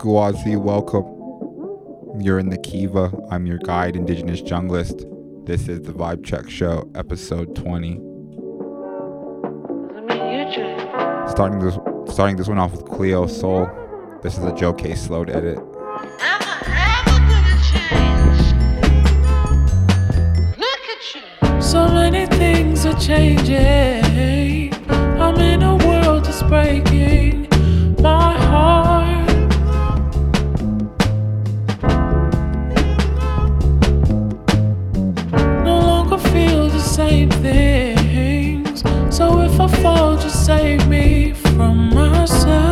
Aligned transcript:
Guazi, 0.00 0.56
welcome. 0.56 1.04
You're 2.18 2.38
in 2.38 2.48
the 2.48 2.56
Kiva. 2.56 3.12
I'm 3.30 3.44
your 3.44 3.58
guide, 3.58 3.96
Indigenous 3.96 4.40
Junglist. 4.40 5.04
This 5.44 5.68
is 5.68 5.82
the 5.82 5.92
Vibe 5.92 6.24
Check 6.24 6.48
Show, 6.48 6.90
episode 6.94 7.54
20. 7.54 7.96
Doesn't 9.88 10.06
mean 10.06 10.38
you 10.38 10.54
change. 10.54 10.80
Starting 11.30 11.58
this, 11.58 11.74
starting 12.14 12.36
this 12.36 12.48
one 12.48 12.58
off 12.58 12.72
with 12.72 12.86
Cleo 12.86 13.26
Sol. 13.26 13.68
This 14.22 14.38
is 14.38 14.44
a 14.44 14.54
Joe 14.54 14.72
Kay 14.72 14.94
Slowed 14.94 15.28
edit. 15.28 15.58
Many 22.10 22.26
things 22.26 22.84
are 22.86 22.98
changing. 22.98 24.74
I'm 25.20 25.36
in 25.36 25.62
a 25.62 25.76
world 25.76 26.24
that's 26.24 26.42
breaking 26.42 27.46
my 28.00 28.32
heart. 28.36 29.28
No 35.64 35.78
longer 35.90 36.18
feel 36.18 36.68
the 36.68 36.80
same 36.80 37.30
things. 37.30 38.82
So 39.16 39.40
if 39.42 39.60
I 39.60 39.68
fall, 39.82 40.16
just 40.16 40.44
save 40.44 40.88
me 40.88 41.32
from 41.32 41.94
myself. 41.94 42.69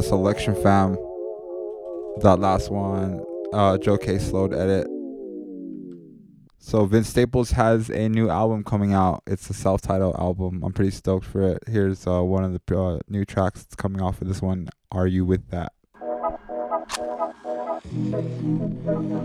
The 0.00 0.06
Selection 0.06 0.54
Fam. 0.62 0.94
That 2.22 2.38
last 2.38 2.70
one, 2.70 3.22
uh, 3.52 3.76
Joe 3.76 3.98
Kay 3.98 4.18
Slowed 4.18 4.54
edit. 4.54 4.86
So 6.58 6.86
Vince 6.86 7.10
Staples 7.10 7.50
has 7.50 7.90
a 7.90 8.08
new 8.08 8.30
album 8.30 8.64
coming 8.64 8.94
out. 8.94 9.22
It's 9.26 9.50
a 9.50 9.52
self-titled 9.52 10.16
album. 10.16 10.62
I'm 10.64 10.72
pretty 10.72 10.92
stoked 10.92 11.26
for 11.26 11.42
it. 11.42 11.64
Here's 11.66 12.06
uh, 12.06 12.22
one 12.22 12.44
of 12.44 12.58
the 12.58 12.78
uh, 12.78 13.00
new 13.08 13.26
tracks 13.26 13.62
that's 13.62 13.74
coming 13.74 14.00
off 14.00 14.22
of 14.22 14.28
this 14.28 14.40
one. 14.40 14.70
Are 14.90 15.06
you 15.06 15.26
with 15.26 15.50
that? 15.50 15.72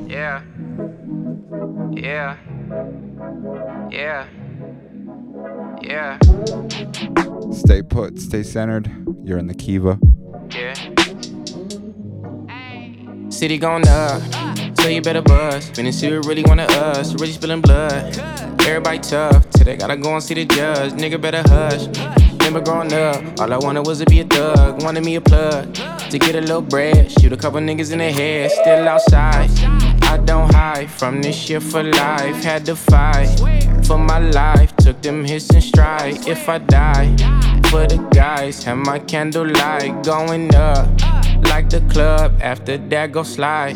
Yeah. 0.05 0.43
Yeah. 1.93 2.35
Yeah. 3.89 4.27
Yeah. 5.81 6.19
Stay 7.53 7.81
put, 7.81 8.19
stay 8.19 8.43
centered. 8.43 8.91
You're 9.23 9.37
in 9.37 9.47
the 9.47 9.55
Kiva. 9.55 9.97
City 13.29 13.57
gone 13.57 13.87
up, 13.87 14.21
so 14.79 14.87
you 14.87 15.01
better 15.01 15.21
buzz. 15.21 15.69
Finna 15.71 15.93
see 15.93 16.09
who 16.09 16.21
really 16.21 16.43
wanted 16.43 16.71
us, 16.71 17.13
really 17.15 17.31
spilling 17.31 17.61
blood. 17.61 18.17
Everybody 18.61 18.99
tough, 18.99 19.49
till 19.51 19.65
they 19.65 19.77
gotta 19.77 19.97
go 19.97 20.13
and 20.13 20.23
see 20.23 20.33
the 20.35 20.45
judge. 20.45 20.93
Nigga 20.93 21.19
better 21.19 21.43
hush. 21.45 21.87
Remember 22.39 22.61
growing 22.61 22.93
up, 22.93 23.39
all 23.39 23.51
I 23.51 23.57
wanted 23.57 23.85
was 23.85 23.99
to 23.99 24.05
be 24.05 24.21
a 24.21 24.23
thug. 24.23 24.83
Wanted 24.83 25.03
me 25.03 25.15
a 25.15 25.21
plug 25.21 25.73
to 25.73 26.17
get 26.19 26.35
a 26.35 26.41
little 26.41 26.61
bread. 26.61 27.11
Shoot 27.11 27.33
a 27.33 27.37
couple 27.37 27.59
niggas 27.59 27.91
in 27.91 27.97
the 27.97 28.11
head, 28.11 28.51
still 28.51 28.87
outside. 28.87 29.49
I 30.03 30.17
don't 30.23 30.53
hide 30.53 30.89
from 30.89 31.21
this 31.21 31.35
shit 31.35 31.61
for 31.61 31.83
life. 31.83 32.43
Had 32.43 32.65
to 32.67 32.75
fight 32.75 33.27
for 33.85 33.97
my 33.97 34.19
life. 34.19 34.75
Took 34.77 35.01
them 35.01 35.25
hits 35.25 35.53
in 35.53 35.61
stride. 35.61 36.27
If 36.27 36.47
I 36.47 36.59
die, 36.59 37.15
for 37.75 37.85
the 37.87 37.97
guys, 38.15 38.63
have 38.63 38.77
my 38.77 38.99
candlelight 38.99 40.01
going 40.03 40.55
up 40.55 40.87
like 41.51 41.69
the 41.69 41.81
club. 41.91 42.31
After 42.39 42.77
that, 42.77 43.11
go 43.11 43.23
slide. 43.23 43.75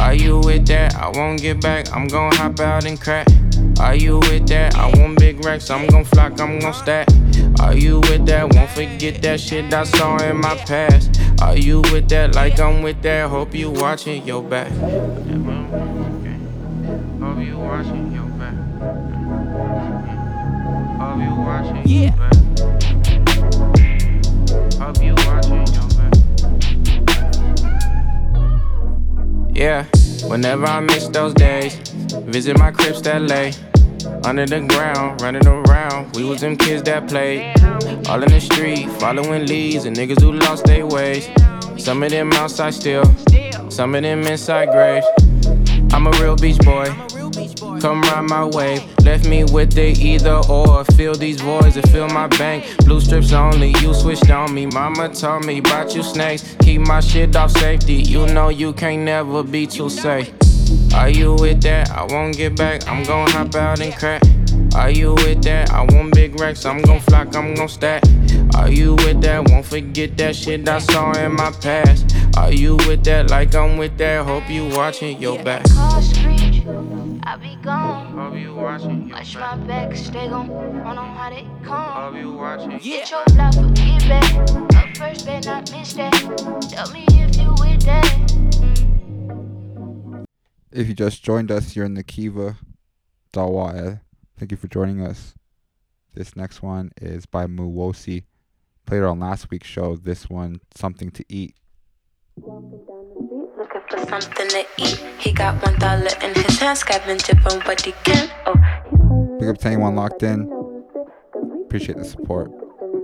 Are 0.00 0.14
you 0.14 0.40
with 0.40 0.66
that? 0.66 0.96
I 0.96 1.08
won't 1.10 1.40
get 1.40 1.60
back. 1.60 1.92
I'm 1.94 2.08
gon' 2.08 2.32
hop 2.32 2.58
out 2.58 2.84
and 2.86 3.00
crack. 3.00 3.28
Are 3.78 3.94
you 3.94 4.18
with 4.18 4.48
that? 4.48 4.74
I 4.74 4.90
want 4.98 5.20
big 5.20 5.44
racks. 5.44 5.70
I'm 5.70 5.86
gon' 5.86 6.04
flock. 6.04 6.40
I'm 6.40 6.58
gon' 6.58 6.74
stack. 6.74 7.06
Are 7.60 7.76
you 7.76 8.00
with 8.00 8.26
that? 8.26 8.52
Won't 8.54 8.70
forget 8.70 9.22
that 9.22 9.38
shit 9.38 9.72
I 9.72 9.84
saw 9.84 10.16
in 10.24 10.38
my 10.38 10.56
past. 10.56 11.20
Are 11.40 11.56
you 11.56 11.82
with 11.92 12.08
that? 12.08 12.34
Like 12.34 12.58
I'm 12.58 12.82
with 12.82 13.02
that. 13.02 13.30
Hope 13.30 13.54
you 13.54 13.70
watching 13.70 14.26
your 14.26 14.42
back. 14.42 14.72
Hope 14.72 15.28
you 17.38 17.56
watching 17.56 18.12
your 18.12 18.30
back. 18.40 18.56
Hope 20.98 21.20
you 21.22 21.34
watching 21.38 21.86
your 21.86 22.10
back. 22.10 22.30
Hope 22.34 22.39
Yeah, 29.60 29.84
whenever 30.24 30.64
I 30.64 30.80
miss 30.80 31.08
those 31.08 31.34
days, 31.34 31.74
visit 32.24 32.58
my 32.58 32.70
cribs 32.70 33.02
that 33.02 33.20
lay. 33.20 33.52
Under 34.24 34.46
the 34.46 34.60
ground, 34.62 35.20
running 35.20 35.46
around, 35.46 36.16
we 36.16 36.24
was 36.24 36.40
them 36.40 36.56
kids 36.56 36.82
that 36.84 37.06
played. 37.06 37.54
All 38.08 38.22
in 38.22 38.30
the 38.32 38.40
street, 38.40 38.88
following 38.92 39.44
leads 39.44 39.84
and 39.84 39.94
niggas 39.94 40.22
who 40.22 40.32
lost 40.32 40.64
their 40.64 40.86
ways. 40.86 41.28
Some 41.76 42.02
of 42.02 42.08
them 42.08 42.32
outside 42.32 42.72
still, 42.72 43.04
some 43.68 43.94
of 43.94 44.00
them 44.00 44.22
inside 44.22 44.70
graves. 44.70 45.06
I'm 45.92 46.06
a 46.06 46.10
real 46.12 46.36
beach 46.36 46.58
boy. 46.60 46.86
Come 47.80 48.02
ride 48.02 48.28
my 48.28 48.44
wave. 48.44 48.82
Left 49.04 49.28
me 49.28 49.44
with 49.44 49.72
the 49.72 49.88
either 49.88 50.40
or. 50.48 50.84
Fill 50.96 51.14
these 51.14 51.40
voids 51.40 51.76
and 51.76 51.88
fill 51.90 52.08
my 52.08 52.26
bank. 52.26 52.64
Blue 52.84 53.00
strips 53.00 53.32
only. 53.32 53.70
You 53.80 53.94
switched 53.94 54.30
on 54.30 54.52
me. 54.52 54.66
Mama 54.66 55.08
told 55.14 55.44
me 55.44 55.58
about 55.58 55.94
you 55.94 56.02
snakes. 56.02 56.56
Keep 56.60 56.82
my 56.82 57.00
shit 57.00 57.36
off 57.36 57.52
safety. 57.52 57.94
You 57.94 58.26
know 58.26 58.48
you 58.48 58.72
can't 58.72 59.02
never 59.02 59.42
be 59.42 59.66
too 59.66 59.88
safe. 59.88 60.32
Are 60.94 61.08
you 61.08 61.34
with 61.34 61.62
that? 61.62 61.90
I 61.90 62.04
won't 62.04 62.36
get 62.36 62.56
back. 62.56 62.86
I'm 62.88 63.04
gon' 63.04 63.30
hop 63.30 63.54
out 63.54 63.80
and 63.80 63.94
crack. 63.94 64.22
Are 64.74 64.90
you 64.90 65.14
with 65.14 65.42
that? 65.42 65.70
I 65.70 65.82
want 65.82 66.14
big 66.14 66.38
racks. 66.40 66.64
I'm 66.64 66.82
gon' 66.82 67.00
flock. 67.00 67.34
I'm 67.34 67.54
gon' 67.54 67.68
stack. 67.68 68.02
Are 68.54 68.70
you 68.70 68.94
with 68.96 69.20
that? 69.22 69.48
Won't 69.50 69.66
forget 69.66 70.16
that 70.18 70.36
shit 70.36 70.68
I 70.68 70.78
saw 70.78 71.12
in 71.12 71.34
my 71.34 71.50
past. 71.60 72.14
Are 72.36 72.52
you 72.52 72.76
with 72.88 73.04
that? 73.04 73.30
Like 73.30 73.54
I'm 73.54 73.76
with 73.78 73.96
that. 73.98 74.26
Hope 74.26 74.48
you 74.48 74.68
watching 74.68 75.20
your 75.20 75.42
back. 75.42 75.64
Call 77.22 77.38
screech, 77.38 77.52
I 77.52 77.56
be 77.56 77.62
gone. 77.62 78.12
Hope 78.12 78.38
you 78.38 78.54
watching 78.54 79.08
your 79.08 79.16
Watch 79.16 79.34
my 79.36 79.56
back, 79.56 79.96
stay 79.96 80.28
gon' 80.28 80.50
run 80.50 80.98
on 80.98 81.16
how 81.16 81.30
they 81.30 81.46
come. 81.64 81.92
Hope 81.92 82.14
you 82.16 82.32
watching. 82.32 82.78
Get 82.78 83.10
your 83.10 83.24
block, 83.26 83.54
get 83.74 84.08
back. 84.08 84.34
Up 84.76 84.96
first, 84.96 85.26
better 85.26 85.50
not 85.50 85.70
miss 85.72 85.92
that. 85.94 86.12
Tell 86.70 86.90
me 86.92 87.04
if 87.08 87.36
you 87.36 87.50
with 87.58 87.82
that. 87.82 88.04
Mm. 88.64 90.24
If 90.72 90.88
you 90.88 90.94
just 90.94 91.22
joined 91.22 91.50
us, 91.50 91.74
you're 91.74 91.86
in 91.86 91.94
the 91.94 92.04
Kiva. 92.04 92.56
Dawa. 93.32 94.00
Thank 94.38 94.50
you 94.50 94.56
for 94.56 94.68
joining 94.68 95.00
us. 95.00 95.34
This 96.14 96.36
next 96.36 96.62
one 96.62 96.90
is 97.00 97.26
by 97.26 97.46
Muwosi. 97.46 98.24
Played 98.86 98.98
it 98.98 99.04
on 99.04 99.20
last 99.20 99.50
week's 99.50 99.68
show. 99.68 99.96
This 99.96 100.28
one, 100.28 100.60
Something 100.74 101.10
to 101.12 101.24
Eat. 101.28 101.54
For 103.90 103.98
something 104.20 104.48
to 104.48 104.64
eat. 104.78 104.96
He 105.18 105.32
got 105.32 105.60
one 105.64 105.78
dollar 105.78 106.10
in 106.22 106.34
his 106.34 106.58
hand, 106.60 106.78
scavenging 106.78 107.38
for 107.40 107.58
what 107.60 107.80
he 107.80 107.92
can. 108.04 108.30
Oh, 108.46 108.54
Big 109.40 109.48
up 109.48 109.58
to 109.58 109.66
anyone 109.68 109.96
locked 109.96 110.22
in. 110.22 110.48
Appreciate 111.64 111.98
the 111.98 112.04
support. 112.04 112.50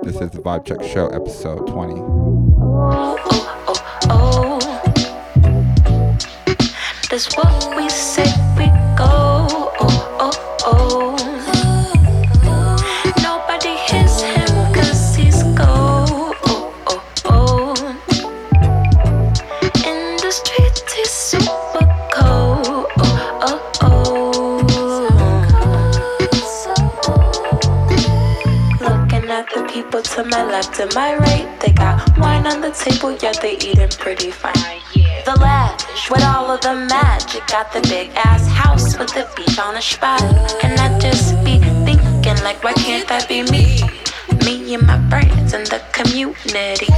This 0.02 0.14
is 0.20 0.30
the 0.30 0.38
Vibe 0.38 0.64
Check 0.64 0.82
Show, 0.84 1.08
episode 1.08 1.66
20. 1.66 1.94
oh, 1.94 3.16
oh, 3.68 3.80
oh. 4.10 4.58
That's 7.10 7.34
what 7.36 7.76
we 7.76 7.88
say 7.88 8.26
we 8.56 8.66
go. 8.96 9.45
Left 30.56 30.80
and 30.80 30.94
my 30.94 31.14
right. 31.16 31.48
They 31.60 31.72
got 31.72 31.96
wine 32.18 32.46
on 32.46 32.62
the 32.62 32.70
table, 32.70 33.12
yeah, 33.22 33.34
they 33.42 33.56
eating 33.68 33.94
pretty 34.04 34.30
fine. 34.30 34.80
The 35.26 35.34
lavish 35.38 36.10
with 36.10 36.24
all 36.24 36.50
of 36.50 36.60
the 36.62 36.74
magic. 36.74 37.46
Got 37.48 37.72
the 37.74 37.82
big 37.82 38.08
ass 38.14 38.46
house 38.48 38.96
with 38.98 39.12
the 39.12 39.28
beach 39.36 39.58
on 39.58 39.76
a 39.76 39.82
spot. 39.82 40.22
And 40.64 40.80
I 40.80 40.98
just 40.98 41.34
be 41.44 41.58
thinking, 41.84 42.38
like, 42.42 42.64
why 42.64 42.72
can't 42.72 43.06
that 43.08 43.28
be 43.28 43.42
me? 43.54 43.66
Me 44.46 44.74
and 44.74 44.86
my 44.86 44.98
friends 45.10 45.52
in 45.52 45.64
the 45.64 45.80
community. 45.92 46.88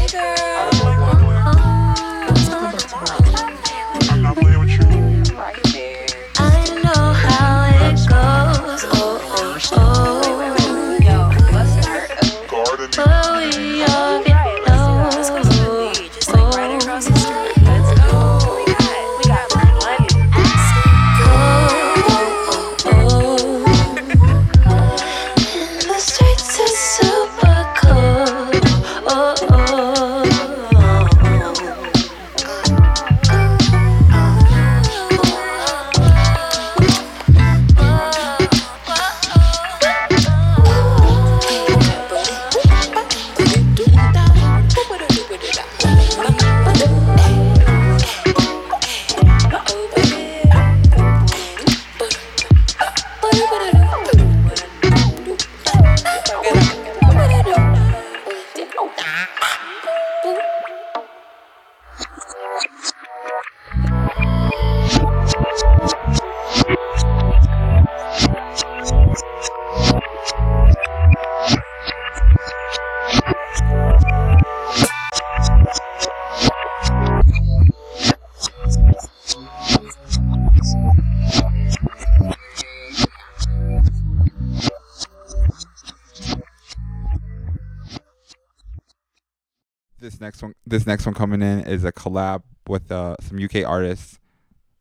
This 90.68 90.86
next 90.86 91.06
one, 91.06 91.14
coming 91.14 91.40
in 91.40 91.60
is 91.60 91.82
a 91.86 91.92
collab 91.92 92.42
with 92.66 92.92
uh, 92.92 93.16
some 93.22 93.42
UK 93.42 93.64
artists. 93.66 94.18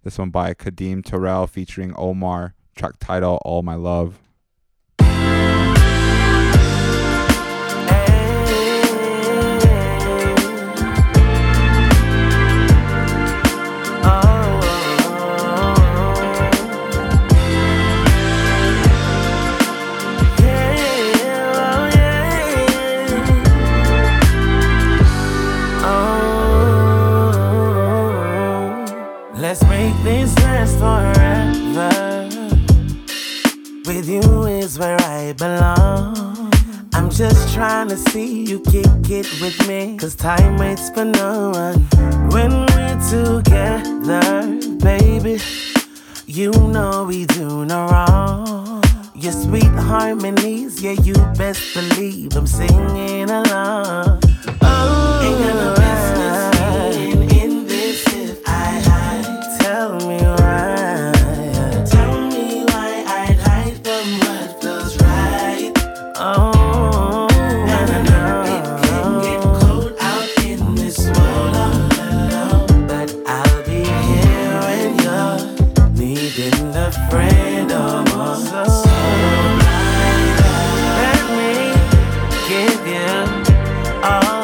This 0.04 0.18
one 0.18 0.32
by 0.32 0.54
Kadeem 0.54 1.02
Tyrell 1.02 1.48
featuring 1.48 1.94
Omar. 1.96 2.56
Track 2.76 2.96
title: 3.00 3.40
All 3.46 3.64
My 3.64 3.76
Love. 3.76 4.20
forever. 30.78 32.30
With 33.86 34.08
you 34.08 34.46
is 34.46 34.78
where 34.78 34.98
I 35.02 35.34
belong. 35.34 36.52
I'm 36.94 37.10
just 37.10 37.54
trying 37.54 37.90
to 37.90 37.98
see 37.98 38.44
you 38.44 38.60
kick 38.60 39.10
it 39.10 39.28
with 39.42 39.68
me. 39.68 39.98
Cause 39.98 40.16
time 40.16 40.58
waits 40.58 40.90
for 40.90 41.06
no 41.06 41.52
one. 41.52 41.80
When 42.30 42.52
we're 42.68 43.00
together, 43.10 44.60
baby, 44.80 45.40
you 46.26 46.52
know 46.52 47.06
we 47.06 47.26
do 47.26 47.66
no 47.66 47.88
wrong. 47.88 48.84
Your 49.16 49.34
sweet 49.34 49.74
harmonies, 49.92 50.82
yeah, 50.82 50.92
you 50.92 51.14
best 51.38 51.74
believe 51.74 52.36
I'm 52.36 52.46
singing 52.46 53.30
along. 53.30 54.22
Oh, 54.62 55.77
give 82.48 82.88
you. 82.88 83.54
All 84.04 84.37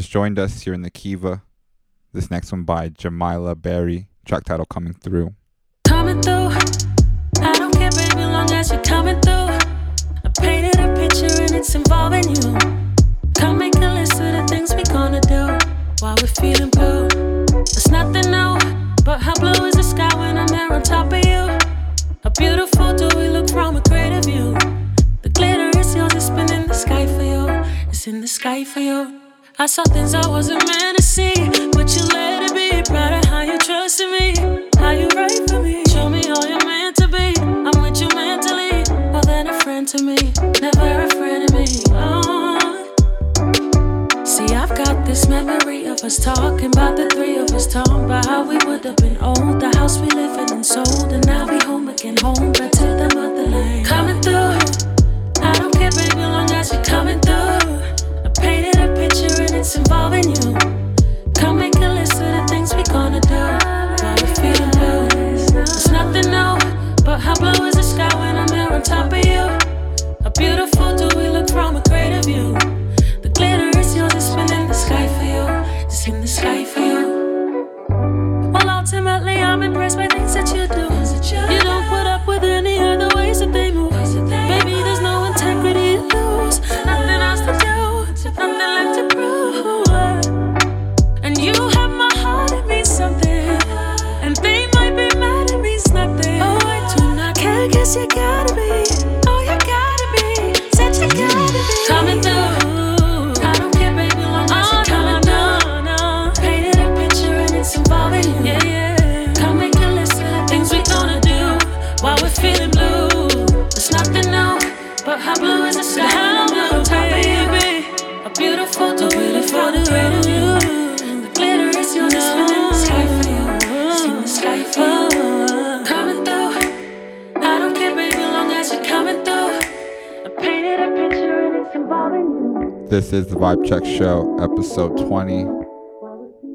just 0.00 0.10
joined 0.10 0.40
us, 0.40 0.66
you're 0.66 0.74
in 0.74 0.82
the 0.82 0.90
Kiva. 0.90 1.44
This 2.12 2.28
next 2.28 2.50
one 2.50 2.64
by 2.64 2.88
Jamilah 2.88 3.62
Barry. 3.62 4.08
Track 4.24 4.42
title 4.42 4.66
coming 4.66 4.92
through. 4.92 5.36
coming 5.86 6.20
through. 6.20 6.48
I 7.40 7.52
don't 7.60 7.72
care, 7.72 7.92
baby, 7.92 8.24
long 8.24 8.50
as 8.50 8.72
you're 8.72 8.82
coming 8.82 9.20
through. 9.20 9.54
I 10.24 10.30
painted 10.40 10.80
a 10.80 10.92
picture 10.96 11.30
and 11.42 11.52
it's 11.52 11.76
involving 11.76 12.24
you. 12.28 12.58
Come 13.36 13.58
make 13.58 13.76
a 13.76 13.94
list 13.94 14.14
of 14.14 14.32
the 14.34 14.44
things 14.48 14.74
we're 14.74 14.82
gonna 14.92 15.20
do 15.20 15.42
while 16.00 16.16
we're 16.20 16.34
feeling 16.42 16.70
blue. 16.70 17.06
It's 17.60 17.86
nothing 17.86 18.32
new, 18.32 18.58
but 19.04 19.22
how 19.22 19.34
blue 19.34 19.64
is 19.64 19.76
the 19.76 19.84
sky 19.84 20.10
when 20.18 20.36
I'm 20.36 20.48
there 20.48 20.72
on 20.72 20.82
top 20.82 21.12
of 21.12 21.24
you? 21.24 21.42
How 22.24 22.30
beautiful 22.36 22.96
do 22.96 23.06
we 23.16 23.28
look 23.28 23.48
from 23.48 23.76
a 23.76 23.80
greater 23.82 24.22
view? 24.22 24.54
The 25.22 25.28
glitter 25.28 25.70
is 25.78 25.94
yours, 25.94 26.14
it's 26.14 26.30
been 26.30 26.52
in 26.52 26.66
the 26.66 26.74
sky 26.74 27.06
for 27.06 27.22
you. 27.22 27.46
It's 27.90 28.08
in 28.08 28.20
the 28.20 28.26
sky 28.26 28.64
for 28.64 28.80
you. 28.80 29.23
I 29.56 29.66
saw 29.66 29.84
things 29.84 30.14
I 30.14 30.26
wasn't 30.26 30.66
meant 30.66 30.96
to 30.98 31.02
see, 31.02 31.32
but 31.72 31.94
you 31.94 32.02
let 32.12 32.42
it 32.42 32.54
be. 32.54 32.82
Proud 32.90 33.24
of 33.24 33.30
how 33.30 33.42
you 33.42 33.56
trusted 33.58 34.10
me, 34.10 34.34
how 34.76 34.90
you 34.90 35.06
right 35.14 35.48
for 35.48 35.62
me. 35.62 35.84
Show 35.86 36.08
me 36.08 36.28
all 36.28 36.44
you're 36.44 36.66
meant 36.66 36.96
to 36.96 37.06
be. 37.06 37.34
I'm 37.38 37.80
with 37.80 38.00
you 38.00 38.08
mentally, 38.16 38.82
more 39.12 39.22
than 39.22 39.46
a 39.46 39.54
friend 39.60 39.86
to 39.86 40.02
me, 40.02 40.16
never 40.60 41.04
a 41.04 41.10
friend 41.10 41.44
of 41.48 41.54
me. 41.54 41.66
Oh. 41.92 42.90
See, 44.24 44.52
I've 44.56 44.74
got 44.76 45.06
this 45.06 45.28
memory 45.28 45.86
of 45.86 46.02
us 46.02 46.18
talking 46.18 46.66
about 46.66 46.96
the 46.96 47.08
three 47.10 47.36
of 47.36 47.48
us 47.52 47.68
talking 47.68 48.06
about 48.06 48.26
how 48.26 48.42
we 48.42 48.56
would 48.66 48.84
have 48.84 48.96
been 48.96 49.16
old, 49.18 49.60
the 49.60 49.70
house 49.76 49.98
we 49.98 50.08
live 50.08 50.36
in 50.36 50.52
and 50.52 50.66
sold, 50.66 51.12
and 51.12 51.24
now 51.26 51.46
we 51.46 51.62
home 51.64 51.88
again, 51.88 52.16
home 52.16 52.50
back 52.50 52.72
to 52.72 52.86
the 52.86 53.08
motherland. 53.14 53.86
Coming 53.86 54.20
through, 54.20 54.33
it's 59.64 59.76
involving 59.76 60.28
you. 60.28 60.73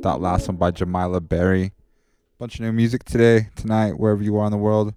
That 0.01 0.22
last 0.22 0.48
one 0.48 0.56
by 0.56 0.72
Jamilah 0.72 1.27
Barry. 1.27 1.74
Bunch 2.38 2.56
of 2.56 2.62
new 2.62 2.72
music 2.72 3.03
today, 3.03 3.50
tonight, 3.58 4.00
wherever 4.00 4.24
you 4.24 4.38
are 4.38 4.46
in 4.46 4.51
the 4.51 4.58
world. 4.58 4.94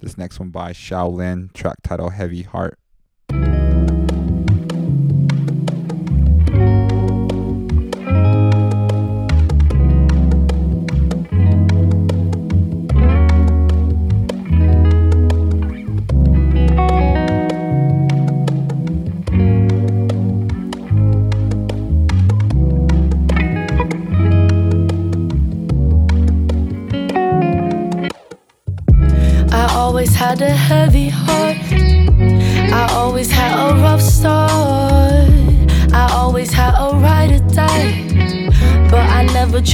This 0.00 0.18
next 0.18 0.40
one 0.40 0.50
by 0.50 0.72
Shaolinn, 0.72 1.52
track 1.52 1.76
title 1.84 2.10
Heavy 2.10 2.42
Heart. 2.42 2.69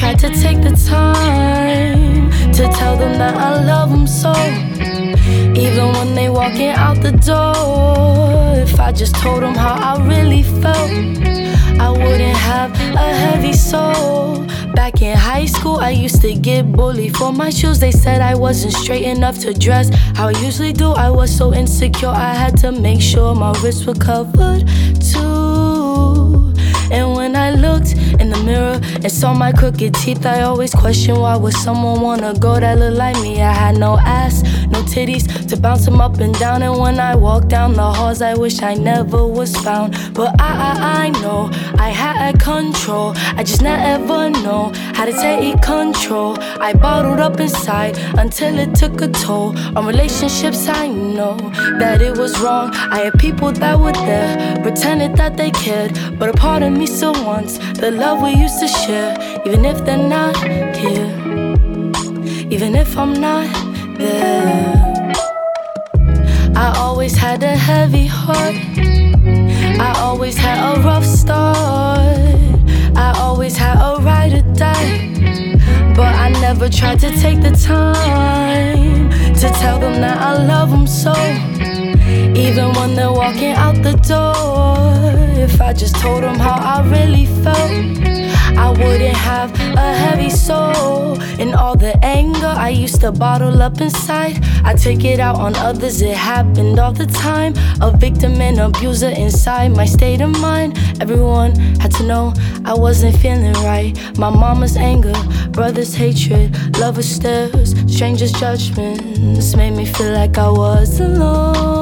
Tried 0.07 0.19
to 0.21 0.41
take 0.41 0.61
the 0.63 0.71
time 0.89 2.31
to 2.53 2.69
tell 2.79 2.97
them 2.97 3.19
that 3.19 3.35
I 3.35 3.65
love 3.65 3.91
them 3.91 4.07
so. 4.07 4.33
Even 5.61 5.93
when 5.95 6.15
they 6.15 6.29
walking 6.29 6.69
out 6.69 7.03
the 7.03 7.11
door, 7.11 8.55
if 8.57 8.79
I 8.79 8.93
just 8.93 9.17
told 9.17 9.43
them 9.43 9.55
how 9.55 9.75
I 9.75 10.07
really 10.07 10.45
felt, 10.45 10.91
I 11.81 11.91
wouldn't 11.91 12.37
have 12.37 12.71
a 12.95 13.09
heavy 13.23 13.53
soul. 13.53 14.47
Back 14.75 15.03
in 15.03 15.17
high 15.17 15.47
school, 15.47 15.79
I 15.79 15.91
used 15.91 16.21
to 16.21 16.35
get 16.35 16.71
bullied 16.71 17.17
for 17.17 17.33
my 17.33 17.51
shoes. 17.51 17.81
They 17.81 17.91
said 17.91 18.21
I 18.21 18.37
wasn't 18.37 18.75
straight 18.75 19.07
enough 19.07 19.41
to 19.41 19.53
dress 19.53 19.89
how 20.15 20.29
I 20.29 20.39
usually 20.43 20.73
do. 20.73 20.93
I 20.93 21.11
was 21.11 21.37
so 21.37 21.53
insecure, 21.53 22.11
I 22.11 22.33
had 22.33 22.57
to 22.59 22.71
make 22.71 23.01
sure 23.01 23.35
my 23.35 23.53
wrists 23.61 23.85
were 23.85 23.95
covered 23.95 24.69
too. 25.01 25.26
Mirror 28.47 28.81
and 28.83 29.13
saw 29.13 29.35
my 29.35 29.53
crooked 29.53 29.95
teeth, 29.95 30.25
I 30.25 30.43
always 30.43 30.73
question 30.75 31.17
why 31.17 31.37
would 31.37 31.53
someone 31.53 32.01
wanna 32.01 32.33
go 32.39 32.59
that 32.59 32.79
look 32.79 32.97
like 32.97 33.17
me? 33.21 33.43
I 33.43 33.53
had 33.53 33.77
no 33.77 33.99
ass, 33.99 34.43
no 34.71 34.81
titties 34.95 35.25
to 35.49 35.57
bounce 35.57 35.85
them 35.85 36.01
up 36.01 36.19
and 36.21 36.35
down. 36.39 36.63
And 36.63 36.79
when 36.79 36.99
I 36.99 37.15
walk 37.15 37.49
down 37.49 37.75
the 37.75 37.83
halls, 37.83 38.23
I 38.23 38.35
wish 38.35 38.63
I 38.63 38.75
never 38.75 39.27
was 39.27 39.55
found. 39.57 39.89
But 40.15 40.41
I, 40.41 40.51
I, 40.71 41.05
I 41.07 41.09
know 41.21 41.51
I 41.79 41.91
had 41.91 42.07
control. 42.47 43.13
I 43.37 43.43
just 43.43 43.63
never 43.63 44.31
know 44.31 44.73
how 44.95 45.05
to 45.05 45.13
take 45.13 45.61
control. 45.63 46.37
I 46.41 46.73
bottled 46.73 47.19
up 47.19 47.41
inside 47.41 47.99
until 48.19 48.59
it 48.59 48.75
took 48.75 49.01
a 49.01 49.09
toll 49.09 49.57
on 49.77 49.85
relationships. 49.85 50.69
I 50.69 50.87
know 50.89 51.37
that 51.81 52.01
it 52.01 52.17
was 52.17 52.39
wrong. 52.41 52.71
I 52.75 52.99
had 53.07 53.19
people 53.19 53.51
that 53.53 53.79
were 53.79 53.93
there, 53.93 54.57
pretended 54.63 55.17
that 55.17 55.37
they 55.37 55.51
cared, 55.51 55.93
but 56.19 56.29
a 56.29 56.33
part 56.35 56.63
of 56.63 56.73
me 56.73 56.87
still 56.87 57.17
wants 57.25 57.59
the 57.81 57.91
love 57.91 58.23
we 58.23 58.36
used 58.37 58.61
to 58.61 58.69
share, 58.69 59.13
even 59.47 59.65
if 59.65 59.85
they're 59.85 60.09
not 60.17 60.37
here, 60.77 61.11
even 62.51 62.75
if 62.75 62.97
I'm 62.97 63.15
not 63.15 63.49
there. 63.99 65.13
I 66.55 66.75
always 66.77 67.17
had 67.17 67.43
a 67.43 67.57
heavy 67.57 68.07
heart. 68.07 68.57
I 69.89 69.93
always 69.99 70.37
had 70.37 70.59
a 70.71 70.81
rough 70.81 71.05
start. 71.05 71.57
I 72.97 73.15
always 73.19 73.57
had 73.57 73.77
a 73.79 74.01
ride 74.01 74.33
or 74.33 74.55
die. 74.55 75.13
But 75.95 76.15
I 76.15 76.29
never 76.41 76.69
tried 76.69 77.01
to 77.01 77.11
take 77.11 77.41
the 77.43 77.53
time 77.53 79.11
to 79.35 79.49
tell 79.61 79.79
them 79.79 80.01
that 80.01 80.19
I 80.19 80.45
love 80.47 80.71
them 80.71 80.87
so. 80.87 81.56
Even 82.37 82.73
when 82.75 82.95
they're 82.95 83.13
walking 83.13 83.53
out 83.53 83.83
the 83.83 83.95
door, 84.07 84.77
if 85.39 85.61
I 85.61 85.73
just 85.73 85.97
told 85.97 86.23
them 86.23 86.39
how 86.39 86.55
I 86.55 86.87
really 86.89 87.27
felt, 87.43 88.07
I 88.57 88.71
wouldn't 88.71 89.17
have 89.17 89.53
a 89.77 89.95
heavy 89.95 90.31
soul. 90.31 91.21
And 91.39 91.55
all 91.55 91.77
the 91.77 91.95
anger 92.03 92.47
I 92.47 92.71
used 92.71 93.03
to 93.03 93.13
bottle 93.13 93.63
up 93.63 93.81
inside, 93.81 94.43
I 94.65 94.75
take 94.75 95.05
it 95.05 95.21
out 95.21 95.37
on 95.37 95.55
others. 95.57 96.01
It 96.01 96.17
happened 96.17 96.79
all 96.79 96.93
the 96.93 97.07
time. 97.07 97.55
A 97.83 97.91
victim 97.97 98.41
and 98.41 98.59
abuser 98.59 99.11
inside 99.11 99.77
my 99.77 99.85
state 99.85 100.23
of 100.23 100.31
mind. 100.41 100.79
Everyone 101.01 101.55
had 101.79 101.93
to 101.93 102.05
know 102.05 102.33
I 102.65 102.75
wasn't 102.75 103.17
feeling 103.19 103.53
right. 103.65 103.93
My 104.17 104.31
mama's 104.31 104.77
anger, 104.77 105.15
brother's 105.51 105.95
hatred, 105.95 106.79
lover's 106.79 107.09
stares, 107.09 107.75
strangers' 107.87 108.33
judgments 108.33 109.55
made 109.55 109.73
me 109.73 109.85
feel 109.85 110.13
like 110.13 110.39
I 110.39 110.51
was 110.51 111.01
alone. 111.01 111.76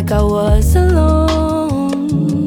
Like 0.00 0.12
I 0.12 0.22
was 0.22 0.76
alone. 0.76 2.46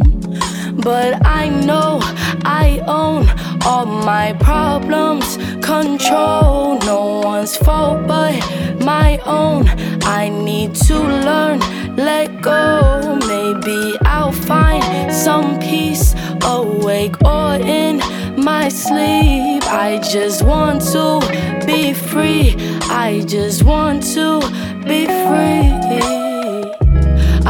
But 0.77 1.23
I 1.23 1.49
know 1.49 1.99
I 2.43 2.81
own 2.87 3.29
all 3.63 3.85
my 3.85 4.33
problems. 4.39 5.37
Control 5.61 6.79
no 6.79 7.21
one's 7.23 7.55
fault 7.55 8.07
but 8.07 8.33
my 8.79 9.19
own. 9.27 9.69
I 10.01 10.29
need 10.29 10.73
to 10.87 10.97
learn, 10.97 11.59
let 11.95 12.41
go. 12.41 13.19
Maybe 13.27 13.99
I'll 14.03 14.31
find 14.31 15.13
some 15.13 15.59
peace 15.59 16.15
awake 16.43 17.21
or 17.23 17.57
in 17.57 18.01
my 18.35 18.67
sleep. 18.69 19.61
I 19.65 20.01
just 20.11 20.41
want 20.41 20.81
to 20.93 21.19
be 21.67 21.93
free. 21.93 22.55
I 22.89 23.23
just 23.27 23.61
want 23.61 24.01
to 24.15 24.39
be 24.87 25.05
free. 25.05 26.12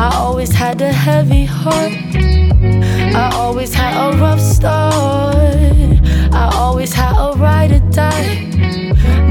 I 0.04 0.14
always 0.18 0.52
had 0.52 0.82
a 0.82 0.92
heavy 0.92 1.46
heart. 1.46 1.94
I 3.16 3.32
always 3.36 3.74
had 3.74 3.94
a 3.96 4.18
rough 4.18 4.42
start. 4.42 5.34
I 6.34 6.52
always 6.56 6.92
had 6.92 7.16
a 7.18 7.32
ride 7.38 7.72
or 7.72 7.80
die. 7.90 8.52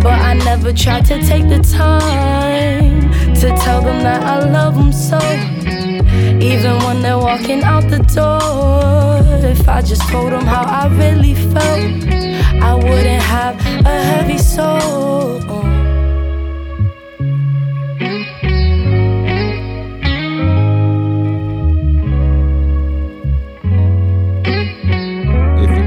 But 0.02 0.18
I 0.30 0.32
never 0.32 0.72
tried 0.72 1.04
to 1.12 1.20
take 1.26 1.46
the 1.50 1.58
time 1.58 3.10
to 3.34 3.48
tell 3.64 3.82
them 3.82 4.02
that 4.02 4.22
I 4.22 4.48
love 4.48 4.74
them 4.76 4.92
so. 4.92 5.20
Even 6.40 6.78
when 6.84 7.02
they're 7.02 7.18
walking 7.18 7.62
out 7.62 7.90
the 7.90 8.02
door, 8.14 9.20
if 9.44 9.68
I 9.68 9.82
just 9.82 10.08
told 10.08 10.32
them 10.32 10.46
how 10.46 10.62
I 10.62 10.86
really 10.96 11.34
felt, 11.34 12.04
I 12.62 12.74
wouldn't 12.76 13.22
have 13.34 13.56
a 13.84 14.04
heavy 14.10 14.38
soul. 14.38 15.61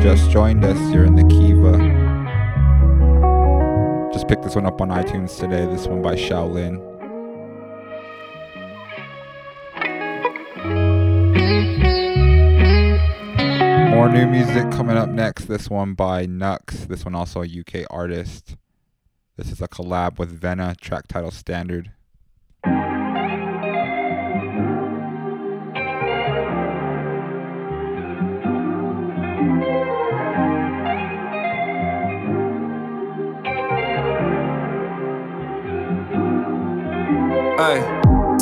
Just 0.06 0.30
joined 0.30 0.64
us, 0.64 0.78
you're 0.94 1.04
in 1.04 1.16
the 1.16 1.24
Kiva. 1.24 1.80
Just 4.14 4.28
picked 4.28 4.44
this 4.44 4.54
one 4.54 4.68
up 4.68 4.80
on 4.80 4.90
iTunes 4.90 5.40
today. 5.40 5.66
This 5.66 5.88
one 5.88 6.04
by 6.04 6.14
Shaolinn. 6.14 6.76
More 13.90 14.08
new 14.08 14.28
music 14.28 14.70
coming 14.70 14.96
up 14.96 15.10
next. 15.10 15.46
This 15.46 15.72
one 15.72 15.96
by 15.96 16.28
Knucks. 16.28 16.88
This 16.88 17.04
one 17.04 17.16
also 17.16 17.42
a 17.42 17.48
UK 17.48 17.88
artist. 17.90 18.58
This 19.38 19.52
is 19.52 19.60
a 19.60 19.68
collab 19.68 20.20
with 20.20 20.40
Venna, 20.40 20.78
track 20.80 21.08
title 21.08 21.32
Standard. 21.32 21.95
Aye. 37.58 37.80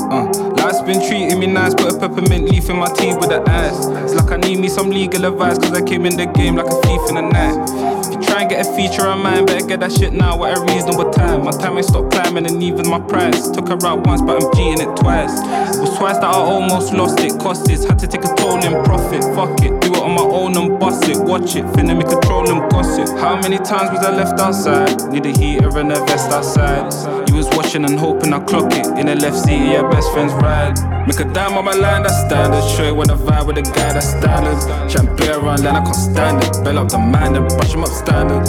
Uh, 0.10 0.26
life's 0.58 0.82
been 0.82 1.00
treating 1.08 1.40
me 1.40 1.46
nice, 1.46 1.76
put 1.76 1.94
a 1.94 2.00
peppermint 2.00 2.50
leaf 2.50 2.68
in 2.70 2.78
my 2.78 2.92
tea 2.94 3.14
with 3.14 3.30
the 3.30 3.44
ice. 3.48 3.86
It's 4.04 4.16
like 4.16 4.32
I 4.32 4.38
need 4.38 4.58
me 4.58 4.68
some 4.68 4.90
legal 4.90 5.26
advice, 5.26 5.60
cause 5.60 5.72
I 5.72 5.84
came 5.84 6.08
in 6.08 6.18
the 6.18 6.26
game 6.26 6.56
like 6.56 6.66
a 6.66 6.82
thief 6.82 7.02
in 7.10 7.16
the 7.16 7.22
night. 7.22 8.08
If 8.08 8.14
you 8.14 8.22
try 8.26 8.42
and 8.42 8.50
get 8.50 8.66
a 8.66 8.76
feature 8.76 9.06
of 9.06 9.20
mine, 9.20 9.46
better 9.46 9.68
get 9.68 9.82
that 9.82 9.92
shit 9.92 10.14
now 10.14 10.44
at 10.46 10.58
a 10.58 10.62
reasonable 10.62 11.12
time. 11.12 11.46
My 11.46 11.52
time 11.52 11.78
ain't 11.78 11.86
stopped 11.86 12.12
climbing 12.12 12.48
and 12.48 12.64
even 12.64 12.90
my 12.90 13.00
price. 13.00 13.50
Took 13.52 13.68
her 13.70 13.78
out 13.86 14.06
once, 14.08 14.22
but 14.22 14.42
I'm 14.42 14.52
cheating 14.54 14.82
it 14.82 14.98
twice. 14.98 15.38
It 15.78 15.80
was 15.80 15.96
twice 15.98 16.18
that 16.18 16.26
I 16.26 16.34
almost 16.34 16.92
lost 16.94 17.20
it. 17.20 17.40
Cost 17.40 17.70
it, 17.70 17.88
had 17.88 18.00
to 18.00 18.08
take 18.08 18.26
a 18.26 18.34
toll 18.34 18.58
in 18.66 18.84
profit. 18.84 19.24
Fuck 19.36 19.62
it, 19.62 19.80
do 19.82 19.94
it 19.94 20.03
own 20.34 20.58
and 20.58 20.80
bust 20.80 21.08
it. 21.08 21.18
Watch 21.18 21.56
it, 21.56 21.66
finna 21.74 21.96
me 21.96 22.04
control 22.04 22.50
and 22.50 22.70
gossip. 22.72 23.08
How 23.20 23.40
many 23.40 23.58
times 23.58 23.92
was 23.92 24.04
I 24.06 24.12
left 24.16 24.40
outside? 24.40 25.12
Need 25.12 25.26
a 25.26 25.30
heater 25.30 25.78
and 25.78 25.92
a 25.92 26.00
vest 26.06 26.32
outside. 26.32 27.30
You 27.30 27.36
was 27.36 27.48
watching 27.56 27.86
and 27.86 28.00
hoping 28.00 28.34
I 28.34 28.40
clock 28.40 28.74
it. 28.74 28.86
In 29.00 29.06
the 29.06 29.16
left 29.16 29.38
seat, 29.38 29.64
yeah, 29.72 29.88
best 29.90 30.12
friend's 30.12 30.34
ride. 30.34 30.76
Make 31.08 31.20
a 31.20 31.26
dime 31.26 31.58
on 31.58 31.66
my 31.66 31.74
line, 31.74 32.04
that's 32.04 32.18
standard. 32.26 32.64
Straight 32.64 32.92
when 32.92 33.10
I 33.10 33.16
vibe 33.16 33.48
with 33.48 33.58
a 33.58 33.62
guy, 33.62 33.94
that's 33.94 34.10
standard. 34.10 34.90
Champ 34.90 35.16
beer 35.18 35.38
around 35.38 35.64
line, 35.64 35.76
I 35.76 35.84
can't 35.84 35.96
stand 35.96 36.44
it. 36.44 36.64
Bell 36.64 36.80
up 36.80 36.90
the 36.90 36.98
mind 36.98 37.38
and 37.38 37.48
brush 37.50 37.74
him 37.74 37.84
up 37.84 37.90
standard. 37.90 38.48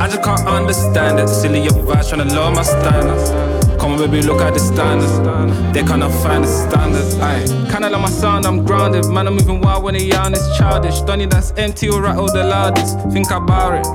I 0.00 0.08
just 0.08 0.22
can't 0.22 0.46
understand 0.46 1.18
it. 1.18 1.28
Silly 1.28 1.60
your 1.60 1.72
vibes 1.72 2.08
trying 2.08 2.26
to 2.26 2.34
lower 2.34 2.50
my 2.50 2.62
standards. 2.62 3.47
Baby, 3.98 4.22
look 4.22 4.40
at 4.40 4.54
the 4.54 4.60
standards. 4.60 5.12
They 5.74 5.82
cannot 5.82 6.12
find 6.22 6.44
the 6.44 6.48
standards. 6.48 7.16
Aye. 7.16 7.44
Kinda 7.68 7.90
like 7.90 8.00
my 8.00 8.08
sound, 8.08 8.46
I'm 8.46 8.64
grounded. 8.64 9.06
Man, 9.06 9.26
I'm 9.26 9.34
moving 9.34 9.60
wild 9.60 9.82
when 9.82 9.94
they 9.94 10.04
yarn, 10.04 10.32
it's 10.32 10.56
childish. 10.56 11.00
Donny 11.00 11.26
that's 11.26 11.52
empty 11.56 11.88
or 11.88 12.00
rattle 12.00 12.28
the 12.28 12.44
loudest. 12.44 12.96
Think 13.10 13.30
about 13.32 13.74
it. 13.74 13.86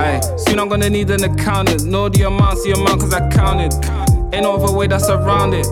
Aye. 0.00 0.20
Soon 0.38 0.58
I'm 0.58 0.70
gonna 0.70 0.88
need 0.88 1.10
an 1.10 1.22
accountant. 1.22 1.84
Know 1.84 2.08
the 2.08 2.22
amount, 2.22 2.64
the 2.64 2.72
amount, 2.72 3.02
cause 3.02 3.12
I 3.12 3.28
counted. 3.28 3.74
Ain't 4.32 4.42
no 4.42 4.54
other 4.56 4.74
way 4.74 4.86
that's 4.86 5.08
around 5.10 5.52
it. 5.52 5.66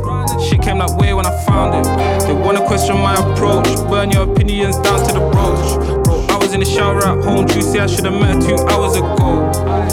Shit 0.45 0.61
came 0.61 0.79
that 0.79 0.90
way 1.01 1.14
when 1.14 1.25
I 1.25 1.33
found 1.47 1.75
it. 1.75 1.85
They 2.27 2.35
wanna 2.35 2.64
question 2.66 2.97
my 2.97 3.14
approach. 3.14 3.66
Burn 3.88 4.11
your 4.11 4.31
opinions 4.31 4.77
down 4.81 5.01
to 5.09 5.12
the 5.14 5.21
brooch. 5.33 6.01
I 6.33 6.38
was 6.38 6.55
in 6.55 6.61
the 6.61 6.66
shower 6.66 7.05
at 7.05 7.23
home. 7.23 7.47
See, 7.47 7.79
I 7.79 7.87
should've 7.87 8.14
met 8.14 8.40
two 8.40 8.57
hours 8.73 8.97
ago. 8.97 9.53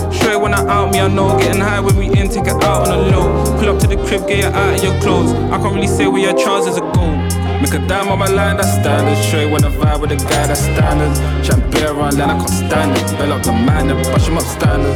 Straight 0.09 0.39
when 0.39 0.53
I 0.53 0.63
out 0.71 0.93
me, 0.93 1.01
I 1.01 1.09
know. 1.09 1.37
Getting 1.37 1.59
high 1.59 1.81
when 1.81 1.97
we 1.97 2.05
in, 2.07 2.29
take 2.29 2.47
it 2.47 2.63
out 2.63 2.87
on 2.87 2.97
the 2.97 3.11
low. 3.11 3.59
Pull 3.59 3.67
up 3.67 3.79
to 3.81 3.87
the 3.87 3.97
crib, 4.07 4.25
get 4.25 4.39
it 4.39 4.53
out 4.55 4.73
of 4.73 4.81
your 4.81 4.95
clothes. 5.01 5.33
I 5.51 5.59
can't 5.59 5.75
really 5.75 5.87
say 5.87 6.07
where 6.07 6.21
your 6.21 6.37
trousers 6.39 6.77
are 6.77 6.93
go. 6.93 7.11
Make 7.59 7.73
a 7.73 7.85
dime 7.89 8.07
on 8.07 8.19
my 8.19 8.27
line, 8.27 8.55
that's 8.55 8.71
standard. 8.71 9.17
Straight 9.27 9.51
when 9.51 9.65
I 9.65 9.69
vibe 9.69 9.99
with 9.99 10.13
a 10.13 10.15
guy, 10.15 10.47
that's 10.47 10.61
standard. 10.61 11.11
Champ 11.43 11.59
beer 11.73 11.91
around 11.91 12.17
line, 12.17 12.29
I 12.29 12.37
can't 12.39 12.49
stand 12.49 12.95
it. 12.95 13.17
Bell 13.19 13.33
up 13.33 13.43
the 13.43 13.51
man 13.51 13.89
and 13.89 14.01
brush 14.05 14.27
him 14.29 14.37
up 14.37 14.43
standard. 14.43 14.95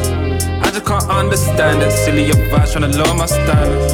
I 0.63 0.71
just 0.71 0.85
can't 0.85 1.09
understand 1.09 1.83
it. 1.83 1.91
Silly 1.91 2.31
vibes 2.31 2.71
trying 2.71 2.89
to 2.89 2.97
lower 2.97 3.15
my 3.15 3.25
standards. 3.25 3.91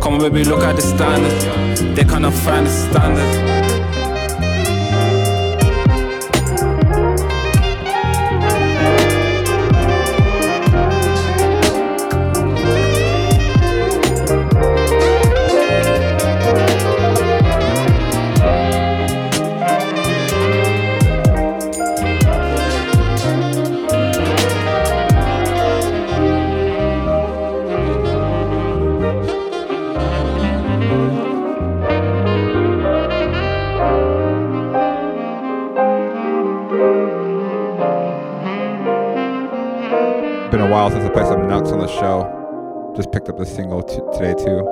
Come 0.00 0.14
on, 0.14 0.20
baby, 0.20 0.44
look 0.44 0.62
at 0.62 0.76
the 0.76 0.82
standards. 0.82 1.82
They 1.96 2.04
cannot 2.04 2.32
find 2.32 2.64
the 2.64 2.70
standards. 2.70 3.81
Show. 41.98 42.92
Just 42.96 43.12
picked 43.12 43.28
up 43.28 43.38
the 43.38 43.46
single 43.46 43.82
t- 43.82 44.00
today 44.12 44.34
too. 44.34 44.66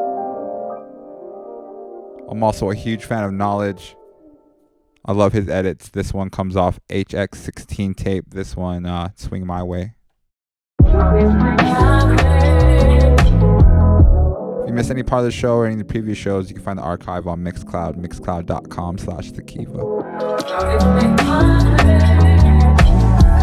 I'm 2.30 2.42
also 2.42 2.70
a 2.70 2.74
huge 2.74 3.04
fan 3.04 3.24
of 3.24 3.32
Knxwledge. 3.32 3.94
I 5.04 5.12
love 5.12 5.32
his 5.32 5.48
edits. 5.48 5.88
This 5.88 6.12
one 6.12 6.30
comes 6.30 6.56
off 6.56 6.78
HX16 6.88 7.96
tape. 7.96 8.24
This 8.30 8.56
one, 8.56 8.86
uh, 8.86 9.10
Swing 9.16 9.46
My 9.46 9.62
Way. 9.62 9.94
If 10.80 10.86
you 14.68 14.74
missed 14.74 14.90
any 14.90 15.02
part 15.02 15.20
of 15.20 15.24
the 15.24 15.32
show 15.32 15.56
or 15.56 15.66
any 15.66 15.74
of 15.74 15.78
the 15.78 15.84
previous 15.84 16.18
shows, 16.18 16.48
you 16.48 16.54
can 16.54 16.62
find 16.62 16.78
the 16.78 16.82
archive 16.82 17.26
on 17.26 17.40
Mixcloud, 17.40 17.96
mixcloud.com 17.96 18.98
slash 18.98 19.30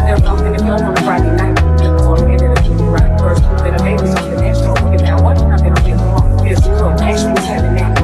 the 0.06 0.58
Kiva. 0.58 0.94
Friday 1.04 1.36
night. 1.36 1.58
Or 2.06 2.16
maybe 2.26 2.46
the 2.46 2.54
two 2.64 2.74
right 2.88 3.18
first, 3.18 3.42
a 3.74 3.82
baby 3.82 4.08
on 4.08 4.30
the 4.30 4.40
next 4.40 4.60
door. 4.60 4.74
Looking 4.74 5.06
at 5.06 5.20
been 5.62 5.72
on 5.72 5.84
this 5.84 6.00
long. 6.00 6.36
This 6.44 6.64
so 6.64 6.90
actually 6.90 7.42
having 7.46 7.74
that. 7.76 7.88
First, 7.88 7.97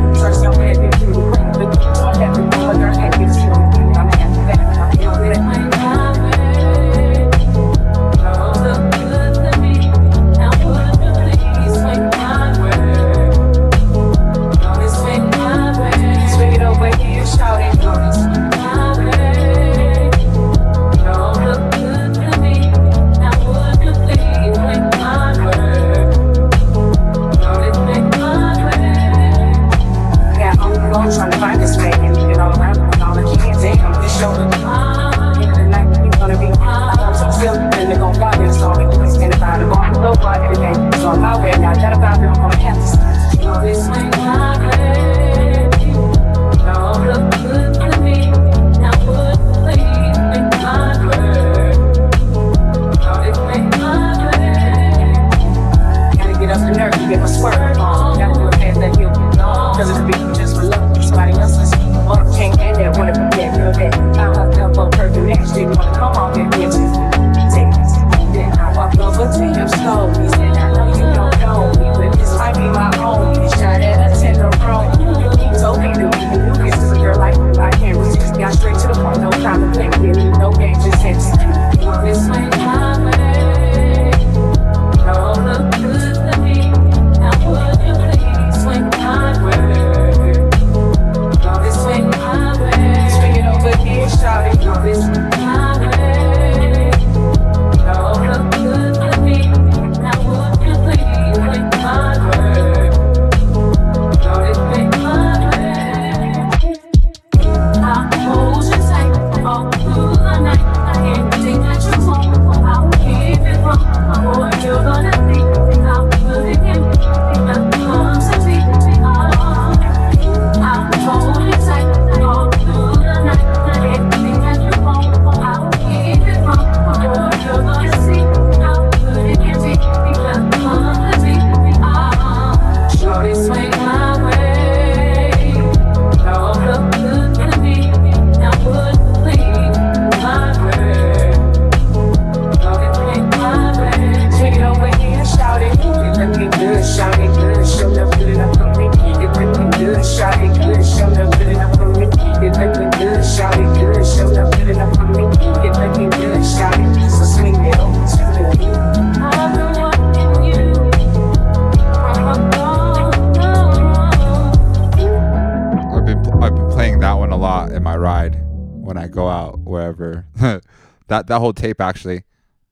that 171.34 171.40
whole 171.40 171.52
tape 171.52 171.80
actually, 171.80 172.22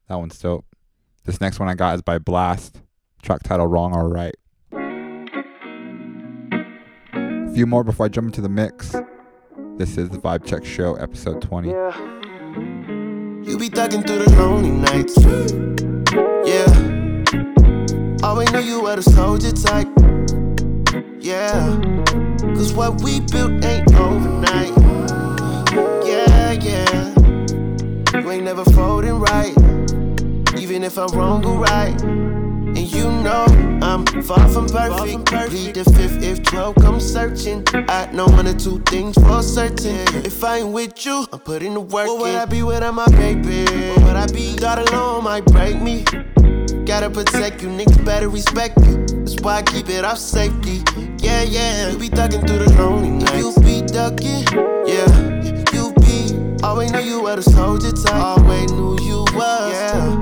that 0.09 0.15
one's 0.15 0.39
dope. 0.39 0.65
This 1.25 1.41
next 1.41 1.59
one 1.59 1.69
I 1.69 1.75
got 1.75 1.97
is 1.97 2.03
by 2.03 2.21
Blxst. 2.21 2.75
Track 3.21 3.43
title 3.43 3.67
Wrong 3.67 3.93
or 3.93 4.09
Right. 4.09 4.37
A 7.13 7.53
few 7.53 7.67
more 7.67 7.83
before 7.83 8.07
I 8.07 8.09
jump 8.09 8.29
into 8.29 8.41
the 8.41 8.49
mix. 8.49 8.95
This 9.79 9.99
is 9.99 10.11
the 10.11 10.19
Vibe 10.19 10.47
Check 10.47 10.65
Show, 10.65 10.95
episode 10.95 11.43
20. 11.43 11.71
You 11.71 11.75
be 13.59 13.69
thugging 13.69 14.07
through 14.07 14.21
the 14.21 14.33
lonely 14.39 14.71
nights. 14.71 15.19
Yeah. 16.47 16.69
Oh, 18.23 18.29
Always 18.29 18.53
knew 18.53 18.61
you 18.61 18.81
were 18.81 18.95
the 18.95 19.03
soldier 19.03 19.51
type. 19.51 19.89
Yeah. 21.21 21.81
Cause 22.55 22.73
what 22.73 23.01
we 23.03 23.19
built 23.19 23.65
ain't 23.65 23.93
overnight. 23.95 24.92
Never 28.63 28.77
folding 28.77 29.19
right. 29.19 29.55
Even 30.59 30.83
if 30.85 30.99
I'm 30.99 31.09
wrong 31.09 31.45
or 31.45 31.59
right. 31.59 32.01
And 32.03 32.79
you 32.79 33.05
know 33.05 33.45
I'm 33.83 34.07
far 34.23 34.49
from 34.49 34.69
perfect. 34.69 35.27
Plead 35.27 35.75
the 35.75 35.85
fifth 35.85 36.23
if 36.23 36.43
12 36.43 36.77
come 36.77 37.01
searching. 37.01 37.65
I 37.89 38.11
know 38.13 38.27
one 38.27 38.47
or 38.47 38.55
two 38.55 38.81
things 38.87 39.17
for 39.17 39.43
certain. 39.43 40.07
If 40.25 40.43
I 40.45 40.59
ain't 40.59 40.69
with 40.69 41.05
you, 41.05 41.27
I'm 41.33 41.41
putting 41.41 41.75
the 41.75 41.81
work 41.81 42.07
what 42.07 42.19
would 42.21 42.35
I 42.35 42.45
be 42.47 42.63
without 42.63 42.95
my 42.95 43.07
baby? 43.09 43.65
What 43.91 44.05
would 44.05 44.17
I 44.17 44.27
be? 44.27 44.57
God 44.57 44.89
alone 44.89 45.25
might 45.25 45.45
break 45.47 45.81
me. 45.81 46.05
Gotta 46.85 47.11
protect 47.11 47.63
you, 47.63 47.69
niggas 47.69 48.05
better 48.05 48.29
respect 48.29 48.79
you. 48.87 49.05
That's 49.07 49.37
why 49.41 49.57
I 49.59 49.63
keep 49.63 49.89
it 49.89 50.05
off 50.05 50.19
safety. 50.19 50.83
Yeah, 51.19 51.43
yeah. 51.43 51.91
You 51.91 51.99
be 51.99 52.09
thugging 52.09 52.47
through 52.47 52.59
the 52.59 52.73
lonely 52.79 53.11
nights. 53.11 53.37
You 53.39 53.55
be 53.63 53.83
ducking, 53.83 54.45
yeah. 54.87 55.32
Oh, 56.65 56.69
Always 56.69 56.93
knew 56.93 57.01
you 57.01 57.23
were 57.23 57.37
the 57.37 57.43
soldier 57.43 57.91
type. 57.91 58.15
Always 58.15 58.71
knew 58.71 58.97
you 59.01 59.25
was, 59.35 59.73
yeah. 59.73 60.21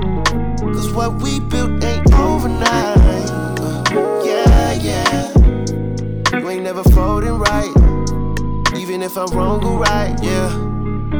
Cause 0.73 0.91
what 0.91 1.21
we 1.21 1.39
built 1.39 1.83
ain't 1.83 2.11
overnight. 2.13 2.97
Yeah, 4.25 4.73
yeah. 4.73 6.39
You 6.39 6.49
ain't 6.49 6.63
never 6.63 6.83
folding 6.83 7.37
right. 7.37 7.71
Even 8.75 9.03
if 9.03 9.17
I'm 9.17 9.27
wrong 9.37 9.63
or 9.63 9.79
right, 9.79 10.17
yeah. 10.23 10.49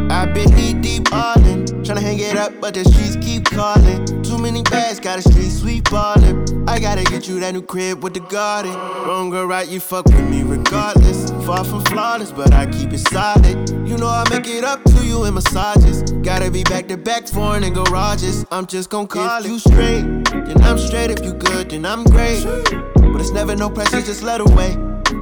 I've 0.09 0.33
been 0.33 0.49
knee 0.55 0.73
deep 0.73 1.13
all 1.13 1.37
in, 1.45 1.65
tryna 1.83 2.01
hang 2.01 2.19
it 2.19 2.35
up, 2.35 2.59
but 2.59 2.73
the 2.73 2.83
streets 2.83 3.15
keep 3.23 3.45
calling. 3.45 4.05
Too 4.23 4.37
many 4.37 4.63
bags, 4.63 4.99
got 4.99 5.19
a 5.19 5.21
street 5.21 5.51
sweep 5.51 5.89
ballin'. 5.89 6.67
I 6.67 6.79
gotta 6.79 7.03
get 7.03 7.27
you 7.27 7.39
that 7.41 7.53
new 7.53 7.61
crib 7.61 8.03
with 8.03 8.13
the 8.13 8.19
garden. 8.21 8.73
Wrong 8.73 9.33
or 9.33 9.47
right, 9.47 9.67
you 9.67 9.79
fuck 9.79 10.05
with 10.05 10.29
me 10.29 10.43
regardless. 10.43 11.30
Far 11.51 11.65
from 11.65 11.83
flawless, 11.83 12.31
but 12.31 12.53
I 12.53 12.65
keep 12.65 12.93
it 12.93 12.99
solid. 13.09 13.69
You 13.85 13.97
know 13.97 14.07
I 14.07 14.23
make 14.29 14.47
it 14.47 14.63
up 14.63 14.81
to 14.85 15.05
you 15.05 15.25
in 15.25 15.33
massages. 15.33 16.01
Gotta 16.23 16.49
be 16.49 16.63
back 16.63 16.87
to 16.87 16.95
back 16.95 17.27
foreign 17.27 17.65
in 17.65 17.73
garages. 17.73 18.45
I'm 18.49 18.65
just 18.65 18.89
gon' 18.89 19.05
call 19.05 19.43
if 19.43 19.51
you 19.51 19.59
straight, 19.59 20.03
then 20.31 20.61
I'm 20.61 20.77
straight. 20.77 21.11
If 21.11 21.25
you 21.25 21.33
good, 21.33 21.71
then 21.71 21.85
I'm 21.85 22.05
great. 22.05 22.45
But 22.45 23.19
it's 23.19 23.31
never 23.31 23.53
no 23.53 23.69
pressure, 23.69 24.01
just 24.01 24.23
let 24.23 24.39
away. 24.39 24.71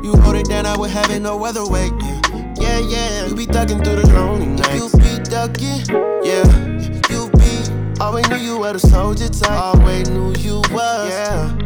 You 0.04 0.13
hold 0.22 0.36
it 0.36 0.46
down, 0.46 0.68
I 0.68 0.78
would 0.78 0.92
have 0.92 1.10
it 1.10 1.20
no 1.20 1.44
other 1.44 1.68
way. 1.68 1.89
Yeah, 2.62 2.78
yeah. 2.78 3.26
You 3.26 3.34
be 3.34 3.48
thugging 3.48 3.84
through 3.84 3.96
the 3.96 4.08
lonely 4.13 4.46
nights. 4.46 4.94
You 4.94 5.00
be 5.00 5.24
ducking, 5.24 5.82
yeah. 6.24 6.46
You 7.10 7.32
be 7.42 8.00
always 8.00 8.30
knew 8.30 8.38
you 8.38 8.60
were 8.60 8.74
the 8.74 8.80
soldier 8.80 9.30
type. 9.30 9.50
Always 9.50 10.08
knew 10.12 10.36
you 10.38 10.62
was, 10.70 11.10
yeah. 11.10 11.58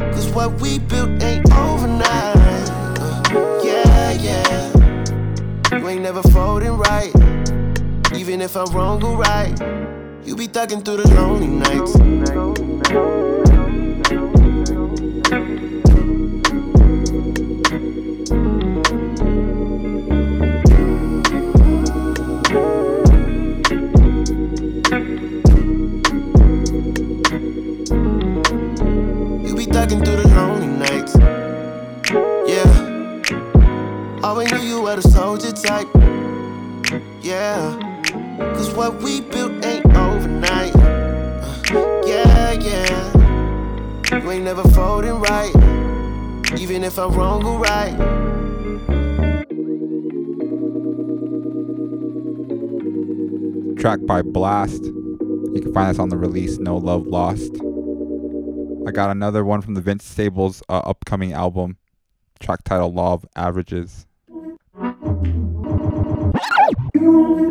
Cause 0.00 0.26
what 0.30 0.60
we 0.60 0.80
built 0.80 1.22
ain't 1.22 1.48
overnight. 1.52 2.39
Yeah. 4.22 5.78
You 5.78 5.88
ain't 5.88 6.02
never 6.02 6.22
folding 6.22 6.76
right. 6.76 7.12
Even 8.14 8.40
if 8.42 8.56
I'm 8.56 8.70
wrong 8.74 9.02
or 9.02 9.16
right. 9.16 9.58
You 10.24 10.36
be 10.36 10.46
thugging 10.46 10.84
through 10.84 10.98
the 10.98 11.14
lonely 11.14 11.46
nights. 11.46 13.29
Yeah. 37.30 38.02
Cause 38.56 38.74
what 38.74 39.00
we 39.02 39.20
built 39.20 39.64
ain't 39.64 39.86
overnight. 39.96 40.74
Uh, 40.74 42.02
yeah, 42.04 42.50
yeah. 42.54 44.18
You 44.18 44.30
ain't 44.32 44.42
never 44.42 44.64
folding 44.70 45.20
right. 45.20 45.54
Even 46.58 46.82
if 46.82 46.98
I'm 46.98 47.12
wrong 47.12 47.44
or 47.44 47.60
right. 47.60 47.96
Track 53.78 54.00
by 54.06 54.22
Blxst. 54.22 54.86
You 55.54 55.60
can 55.62 55.72
find 55.72 55.90
this 55.90 56.00
on 56.00 56.08
the 56.08 56.16
release 56.16 56.58
No 56.58 56.78
Love 56.78 57.06
Lost. 57.06 57.52
I 58.88 58.90
got 58.90 59.10
another 59.10 59.44
one 59.44 59.62
from 59.62 59.74
the 59.74 59.80
Vince 59.80 60.04
Staples 60.04 60.64
uh, 60.68 60.78
upcoming 60.78 61.32
album. 61.32 61.76
Track 62.40 62.64
title 62.64 62.98
of 62.98 63.24
Averages. 63.36 64.08
Thank 67.10 67.40
you. 67.40 67.49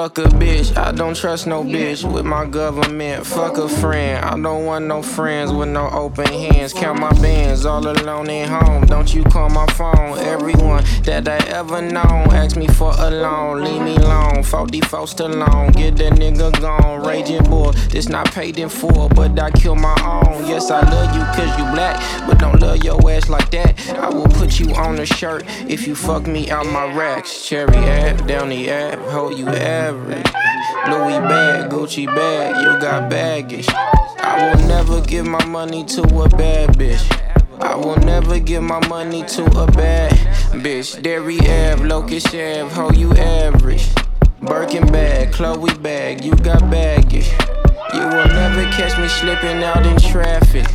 Fuck 0.00 0.16
a 0.16 0.22
bitch, 0.22 0.74
I 0.78 0.92
don't 0.92 1.14
trust 1.14 1.46
no 1.46 1.62
bitch 1.62 2.10
with 2.10 2.24
my 2.24 2.46
government. 2.46 3.26
Fuck 3.26 3.58
a 3.58 3.68
friend, 3.68 4.24
I 4.24 4.30
don't 4.30 4.64
want 4.64 4.86
no 4.86 5.02
friends 5.02 5.52
with 5.52 5.68
no 5.68 5.90
open 5.90 6.24
hands. 6.26 6.72
Count 6.72 6.98
my 6.98 7.12
bands 7.20 7.66
all 7.66 7.86
alone 7.86 8.30
at 8.30 8.48
home. 8.48 8.86
Don't 8.86 9.12
you 9.12 9.22
call 9.24 9.50
my 9.50 9.66
phone. 9.74 10.16
Everyone 10.20 10.82
that 11.02 11.28
I 11.28 11.36
ever 11.48 11.82
known 11.82 12.32
ask 12.32 12.56
me 12.56 12.66
for 12.66 12.94
a 12.96 13.10
loan. 13.10 13.62
Leave 13.62 13.82
me 13.82 13.96
alone, 13.96 14.42
44 14.42 15.06
still 15.06 15.34
alone. 15.34 15.72
Get 15.72 15.98
that 15.98 16.14
nigga 16.14 16.58
gone. 16.58 17.06
Raging 17.06 17.44
boy, 17.44 17.72
this 17.90 18.08
not 18.08 18.32
paid 18.32 18.58
in 18.58 18.70
full, 18.70 19.10
but 19.10 19.38
I 19.38 19.50
kill 19.50 19.76
my 19.76 19.96
own. 20.02 20.46
Yes, 20.48 20.70
I 20.70 20.80
love 20.80 21.14
you 21.14 21.20
cause 21.36 21.58
you 21.58 21.64
black, 21.74 22.26
but 22.26 22.38
don't 22.38 22.58
love 22.58 22.82
your 22.82 22.98
ass 23.10 23.28
like 23.28 23.50
that. 23.50 23.78
I 23.90 24.08
will 24.08 24.28
put 24.28 24.58
you 24.58 24.74
on 24.76 24.98
a 24.98 25.04
shirt 25.04 25.44
if 25.68 25.86
you 25.86 25.94
fuck 25.94 26.26
me 26.26 26.50
out 26.50 26.64
my 26.64 26.90
racks. 26.94 27.46
Cherry 27.46 27.76
app, 27.76 28.26
down 28.26 28.48
the 28.48 28.70
app, 28.70 28.98
hold 29.10 29.38
you 29.38 29.44
average. 29.90 30.32
Louis 30.88 31.18
bag, 31.28 31.70
Gucci 31.70 32.06
bag, 32.06 32.62
you 32.62 32.80
got 32.80 33.10
baggage. 33.10 33.68
I 33.68 34.54
will 34.54 34.68
never 34.68 35.00
give 35.00 35.26
my 35.26 35.44
money 35.46 35.84
to 35.86 36.02
a 36.02 36.28
bad 36.28 36.70
bitch. 36.78 37.04
I 37.60 37.74
will 37.74 37.96
never 37.96 38.38
give 38.38 38.62
my 38.62 38.86
money 38.86 39.24
to 39.24 39.44
a 39.60 39.66
bad 39.72 40.12
bitch. 40.62 41.02
Derry 41.02 41.38
Ave, 41.40 41.84
Locust 41.84 42.28
Ave, 42.28 42.68
how 42.68 42.90
you 42.90 43.12
average. 43.14 43.88
Birkin 44.40 44.86
bag, 44.86 45.32
Chloe 45.32 45.74
bag, 45.78 46.24
you 46.24 46.34
got 46.36 46.60
baggage. 46.70 47.30
You 47.92 48.04
will 48.14 48.28
never 48.28 48.64
catch 48.70 48.96
me 48.98 49.08
slipping 49.08 49.62
out 49.64 49.84
in 49.84 49.98
traffic. 49.98 50.66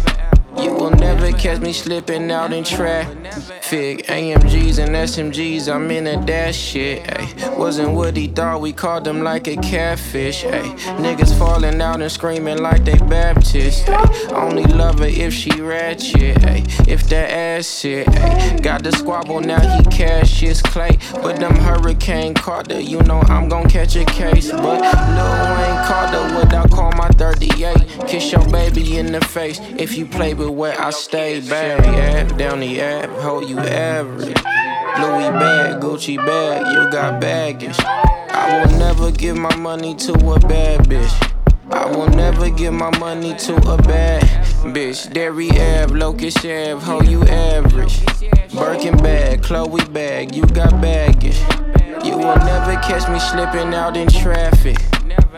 You 0.58 0.74
will 0.74 0.92
never 0.92 1.32
catch 1.34 1.60
me 1.60 1.74
slipping 1.74 2.32
out 2.32 2.54
in 2.54 2.64
traffic. 2.64 4.06
AMGs 4.08 4.80
and 4.80 4.96
SMGs, 4.96 5.74
I'm 5.74 5.90
in 5.92 6.08
a 6.08 6.24
dash 6.26 6.56
shit. 6.56 7.02
Ay. 7.10 7.56
Wasn't 7.58 7.92
what 7.92 8.16
he 8.16 8.28
thought, 8.28 8.62
we 8.62 8.72
called 8.72 9.08
him 9.08 9.22
like 9.22 9.48
a 9.48 9.58
catfish. 9.58 10.46
Ay. 10.46 10.76
Niggas 11.00 11.38
falling 11.38 11.82
out 11.82 12.02
and 12.02 12.12
screaming 12.12 12.60
like 12.60 12.86
they 12.86 12.98
Baptist. 12.98 13.90
Ay. 13.90 14.30
Only 14.32 14.64
love 14.64 15.00
her 15.00 15.08
if 15.08 15.34
she 15.34 15.52
ratchet. 15.62 16.44
Ay. 16.46 16.64
If 16.88 17.10
that 17.10 17.32
ass 17.32 17.80
shit. 17.80 18.08
Ay. 18.08 18.58
Got 18.62 18.84
the 18.84 18.92
squabble, 18.92 19.42
now 19.42 19.60
he 19.60 19.84
cash 19.86 20.40
his 20.40 20.62
clay. 20.62 20.98
But 21.22 21.40
them 21.40 21.56
Hurricane 21.56 22.34
Carter, 22.34 22.80
you 22.80 23.00
know 23.02 23.22
I'm 23.28 23.50
gon' 23.50 23.70
catch 23.70 23.96
a 23.96 24.06
case. 24.06 24.52
But 24.52 24.62
Lil 24.62 25.42
Wayne 25.58 25.86
Carter, 25.86 26.34
what 26.36 26.54
I 26.54 26.68
call 26.68 26.92
my 26.94 27.10
38. 27.10 28.08
Kiss 28.08 28.32
your 28.32 28.48
baby 28.50 28.98
in 28.98 29.12
the 29.12 29.22
face 29.22 29.60
if 29.78 29.98
you 29.98 30.06
play 30.06 30.34
with 30.34 30.45
where 30.52 30.80
I 30.80 30.90
stay. 30.92 31.42
Barry 31.42 31.88
app, 32.00 32.38
down 32.38 32.60
the 32.60 32.82
app, 32.82 33.10
hold 33.22 33.50
you 33.50 33.60
average. 33.60 34.38
Louis 34.98 35.30
bag, 35.32 35.82
Gucci 35.82 36.18
bag, 36.18 36.66
you 36.74 36.92
got 36.92 37.20
baggage. 37.20 37.78
I 37.80 38.66
will 38.66 38.78
never 38.78 39.12
give 39.12 39.38
my 39.38 39.56
money 39.56 39.96
to 39.96 40.14
a 40.14 40.40
bad 40.40 40.82
bitch. 40.88 41.32
I 41.72 41.86
will 41.86 42.10
never 42.10 42.50
give 42.50 42.74
my 42.74 42.96
money 43.00 43.36
to 43.36 43.56
a 43.56 43.78
bad 43.78 44.24
bitch. 44.74 45.12
Derry 45.12 45.50
Ave, 45.50 45.96
Locust 45.96 46.40
Ave, 46.40 46.80
how 46.80 47.02
you 47.02 47.24
average. 47.24 48.06
Birkin 48.54 48.98
bag, 48.98 49.44
Chloe 49.44 49.84
bag, 49.86 50.36
you 50.36 50.46
got 50.46 50.80
baggage. 50.82 51.40
You 52.06 52.18
will 52.18 52.38
never 52.38 52.76
catch 52.82 53.10
me 53.10 53.20
slipping 53.20 53.74
out 53.74 53.98
in 53.98 54.08
traffic. 54.08 54.78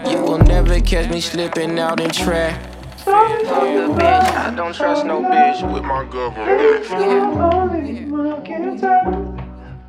You 0.08 0.22
will 0.22 0.40
never 0.40 0.80
catch 0.82 1.10
me 1.10 1.22
slipping 1.22 1.80
out 1.80 2.00
in 2.00 2.12
traffic. 2.12 2.77
I 3.10 4.54
don't 4.56 4.74
trust 4.76 5.06
no 5.06 5.22
bitch 5.22 5.74
with 5.74 5.84
my 5.84 6.04
government. 6.06 6.84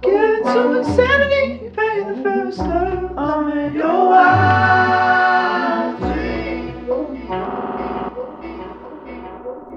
Get 0.01 0.43
to 0.45 0.79
insanity, 0.79 1.71
pay 1.71 2.05
the 2.05 2.21
first 2.23 2.59
time. 2.59 3.19
I'm 3.19 3.59
in 3.59 3.75
your 3.75 4.15
eyes. 4.15 5.09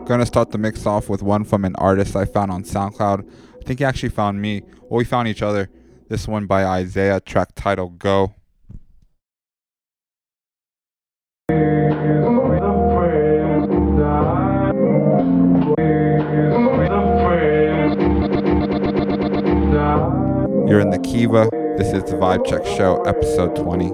Gonna 0.08 0.26
start 0.26 0.52
the 0.52 0.58
mix 0.58 0.86
off 0.86 1.10
with 1.10 1.24
one 1.24 1.44
from 1.44 1.66
an 1.66 1.76
artist 1.78 2.16
I 2.16 2.26
found 2.26 2.52
on 2.52 2.64
SoundCloud. 2.64 3.28
I 3.60 3.64
think 3.64 3.80
he 3.80 3.86
actually 3.86 4.10
found 4.10 4.42
me. 4.42 4.62
Well, 4.82 4.98
we 4.98 5.06
found 5.06 5.28
each 5.28 5.42
other. 5.42 5.70
This 6.10 6.28
one 6.28 6.46
by 6.46 6.64
izayah, 6.64 7.24
track 7.26 7.56
title 7.56 7.90
Go. 7.90 8.36
You're 20.72 20.80
in 20.80 20.90
the 20.90 21.00
Kiva. 21.00 21.50
This 21.78 21.92
is 21.92 22.06
the 22.06 22.16
Vibe 22.16 22.46
Check 22.46 22.66
Show, 22.66 23.04
episode 23.04 23.58
20. 23.58 23.90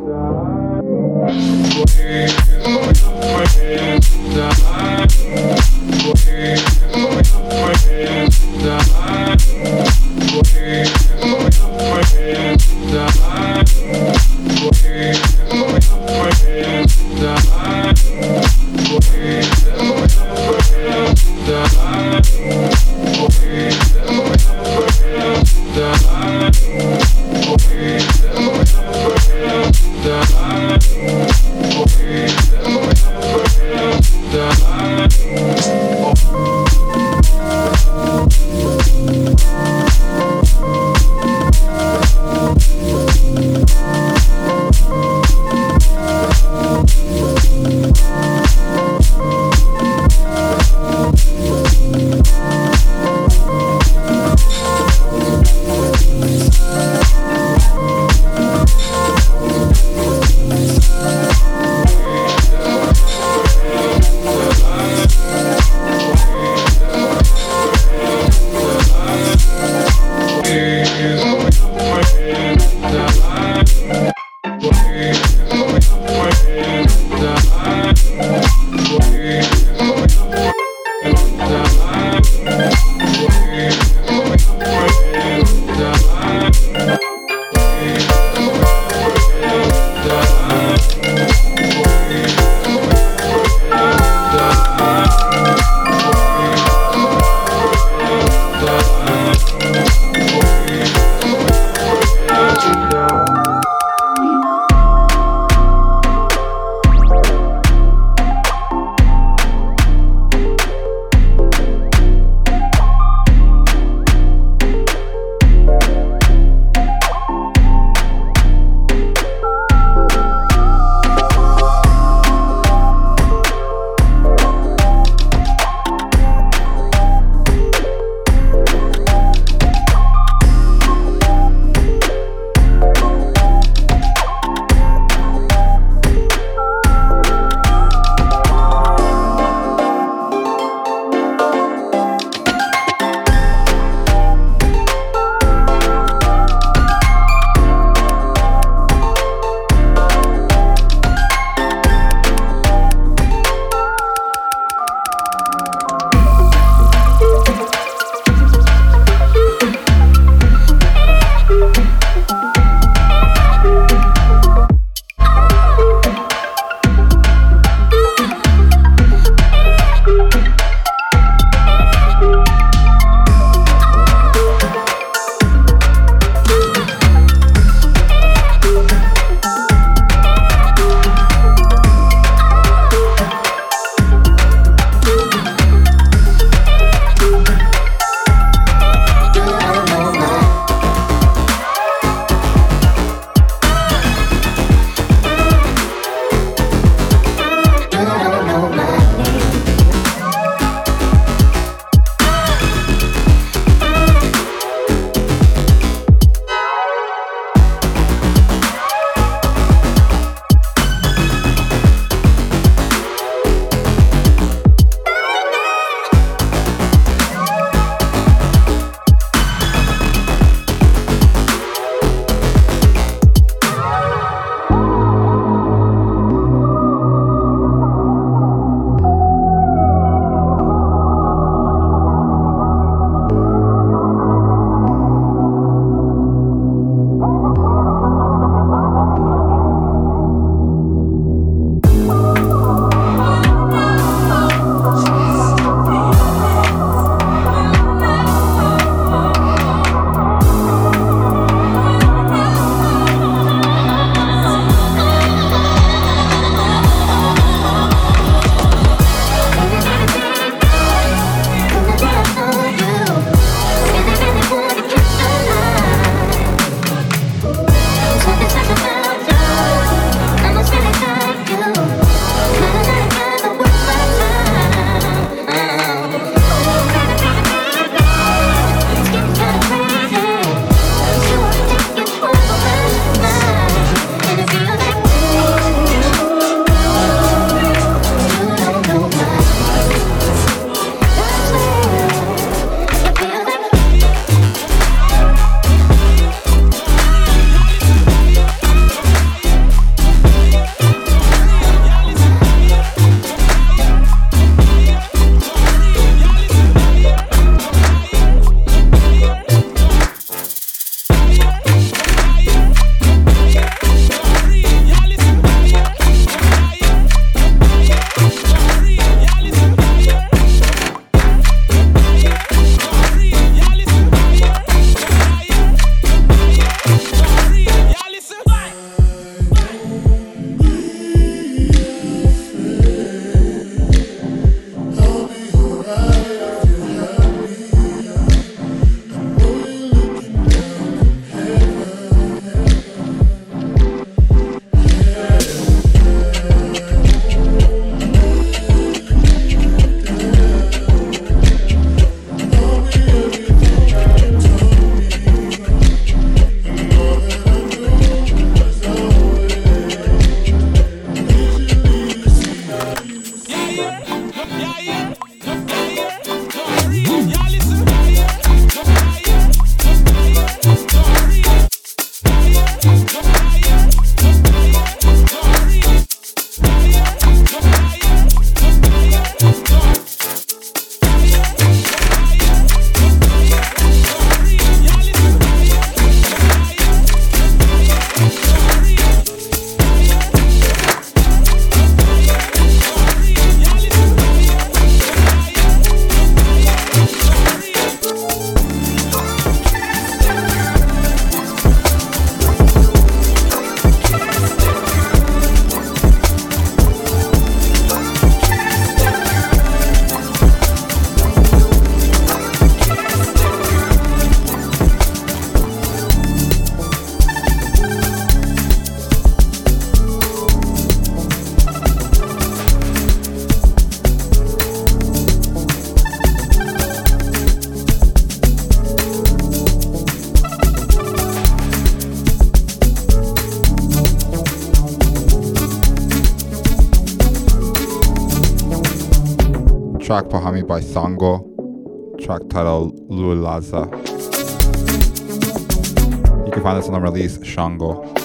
Release 447.18 447.40
Sango. 447.40 448.17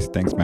Track 0.00 0.34
behind 0.34 0.41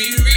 spirit. 0.00 0.29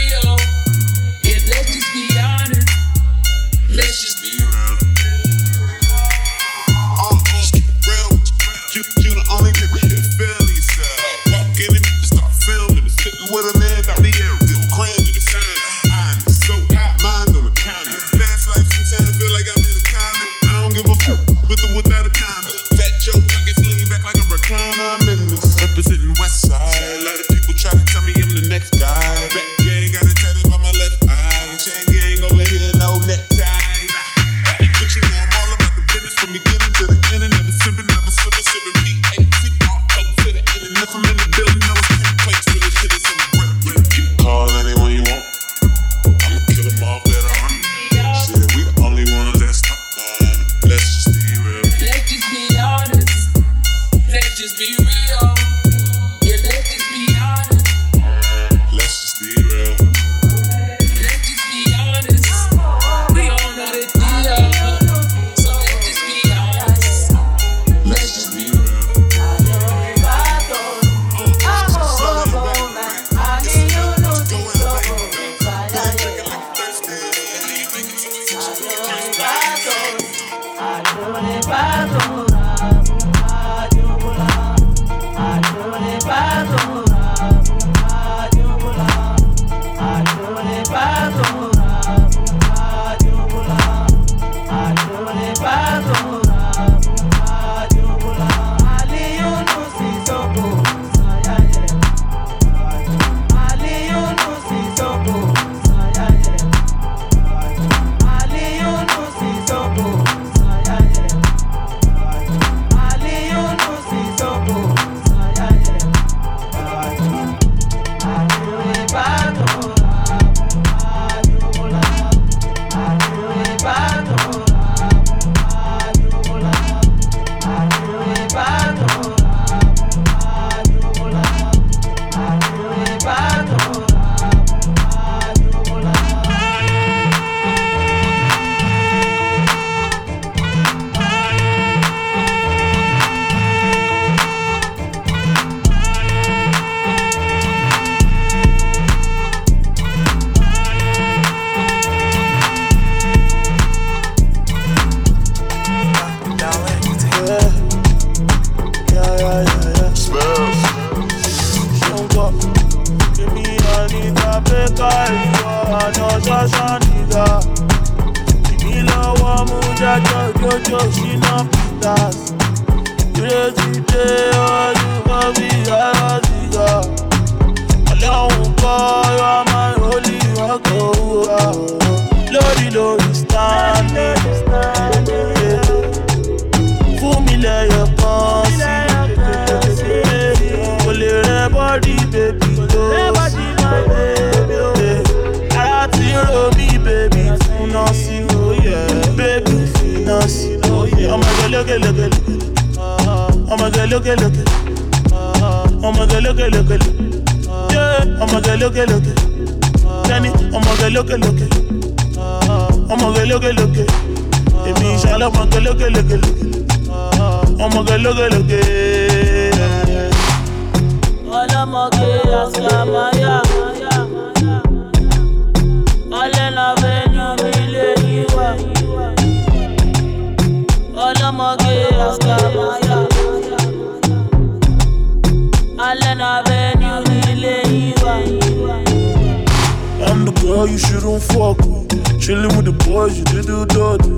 Girl 240.53 240.67
you 240.67 240.77
shouldn't 240.77 241.23
fuck 241.23 241.57
with. 241.57 241.89
Chillin' 242.21 242.55
with 242.55 242.65
the 242.65 242.73
boys, 242.85 243.17
you 243.17 243.23
did 243.25 243.45
do 243.45 243.65
dirty. 243.65 244.09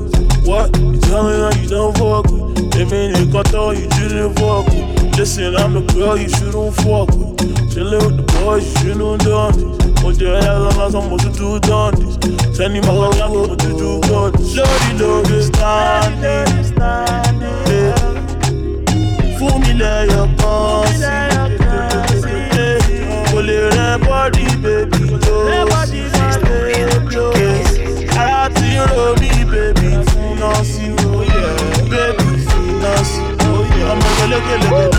What? 0.50 0.76
You 0.78 1.00
tell 1.00 1.24
me 1.24 1.38
that 1.38 1.58
you 1.62 1.70
don't 1.70 1.98
fuck 1.98 2.26
with. 2.30 2.46
You 3.18 3.32
got 3.32 3.54
all 3.54 3.74
you 3.74 3.88
didn't 3.90 4.36
fuck 4.36 4.66
with. 4.68 5.18
Listen, 5.18 5.56
I'm 5.56 5.74
the 5.74 5.82
girl 5.94 6.18
you 6.18 6.30
shouldn't 6.30 6.76
fuck 6.76 7.10
with. 7.16 7.35
Chillin' 7.76 8.00
with 8.06 8.16
the 8.16 8.24
boys, 8.40 8.72
you 8.86 8.94
done 8.96 9.52
this. 9.52 10.02
Put 10.02 10.22
your 10.22 10.38
head 10.40 10.48
on 10.48 10.78
like 10.78 10.92
someone 10.92 11.20
to 11.20 11.30
do 11.30 11.60
this. 11.60 12.58
Tell 12.58 12.70
me 12.70 12.80
my 12.80 12.88
love, 12.88 13.18
like 13.20 13.30
what 13.30 13.60
to 13.60 13.68
do 13.68 14.00
good. 14.08 14.32
Lordy, 14.56 14.92
lordy, 14.96 15.42
standing. 15.44 16.48
Yeah. 17.68 18.00
Fún 19.38 19.60
mi 19.60 19.72
lẹ́yọ̀ 19.76 20.24
kan 20.40 20.88
sí. 22.24 22.36
Kò 23.32 23.40
lè 23.48 23.58
rẹ 23.76 23.88
bọ́dí 24.08 24.46
bèbí 24.64 25.04
tó. 25.26 25.36
Ara 28.18 28.50
ti 28.56 28.68
ń. 34.92 34.95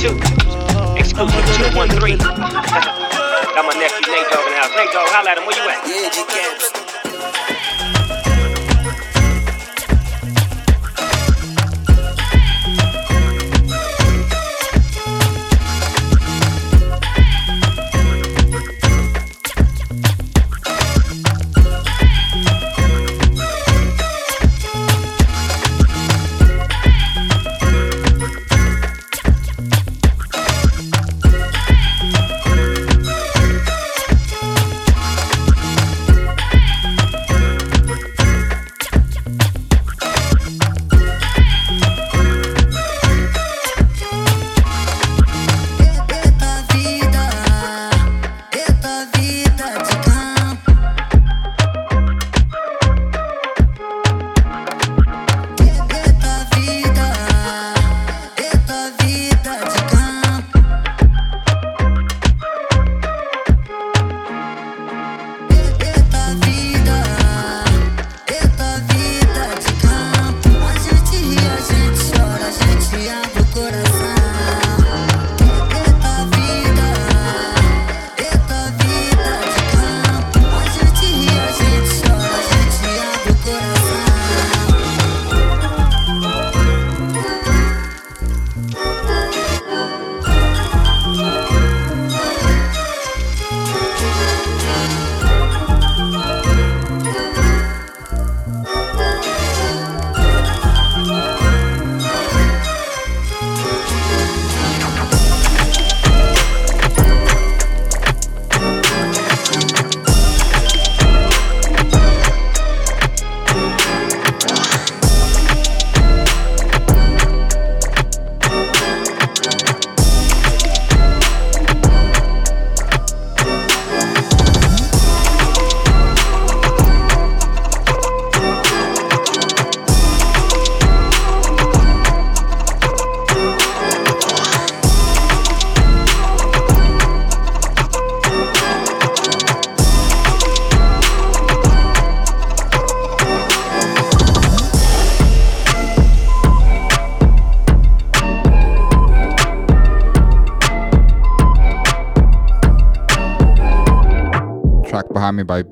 2. 0.00 0.08
Exclusive 0.96 1.44
213. 1.60 2.16
Got 2.16 3.64
my 3.66 3.74
nephew 3.76 4.08
Nate 4.08 4.30
Dogg 4.32 4.46
in 4.46 4.52
the 4.52 4.56
house. 4.56 4.72
Nate 4.74 4.92
Dogg, 4.96 5.08
holla 5.12 5.28
at 5.28 5.36
him. 5.36 5.44
Where 5.44 5.56
you 5.60 5.68
at? 5.68 5.84
Yeah, 5.84 6.08
G 6.08 6.24
Camps. 6.24 6.79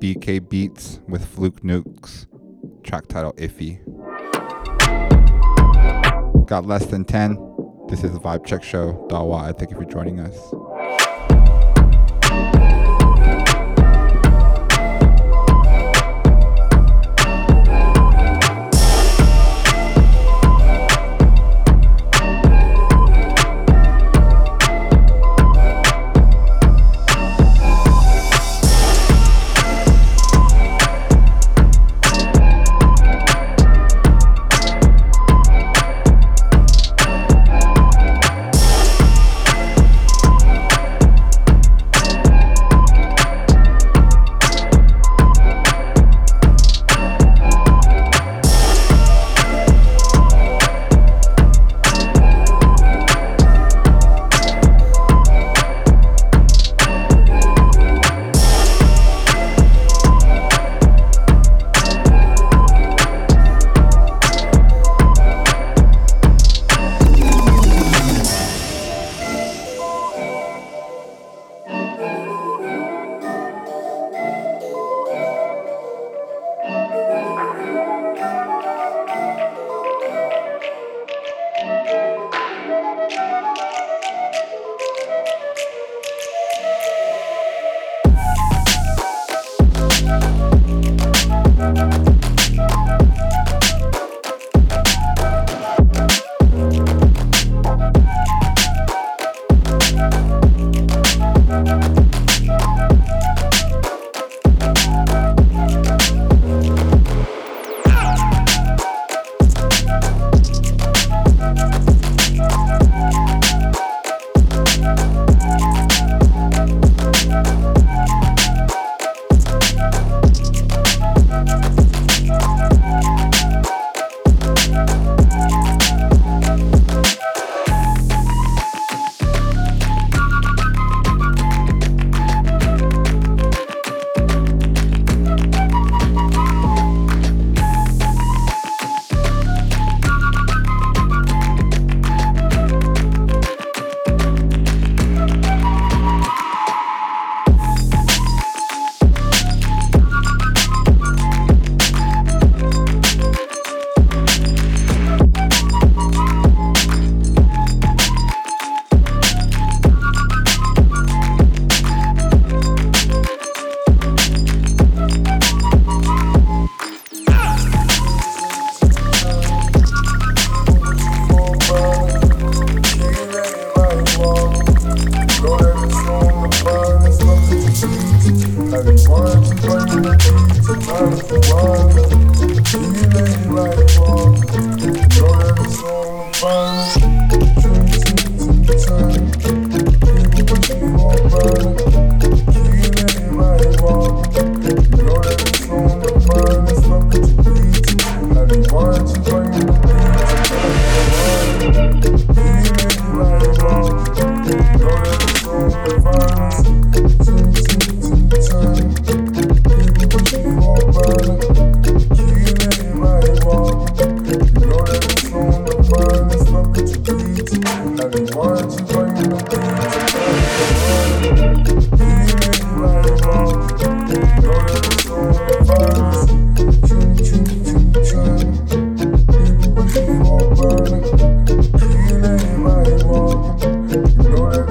BK 0.09 0.49
Beats 0.49 1.01
with 1.07 1.23
Fluke 1.23 1.61
Nukes. 1.61 2.25
Track 2.83 3.09
title 3.09 3.35
Iffy. 3.35 3.85
Got 6.47 6.65
less 6.65 6.87
than 6.87 7.05
10. 7.05 7.37
This 7.91 8.03
is 8.05 8.13
the 8.13 8.19
Vibe 8.19 8.47
Check 8.47 8.63
Show. 8.63 9.07
Dawa, 9.11 9.43
I 9.43 9.53
thank 9.53 9.71
you 9.71 9.77
for 9.77 9.85
joining 9.85 10.19
us. 10.19 10.35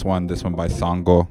last 0.00 0.06
one. 0.06 0.26
This 0.26 0.42
one 0.42 0.54
by 0.54 0.66
Sango. 0.66 1.28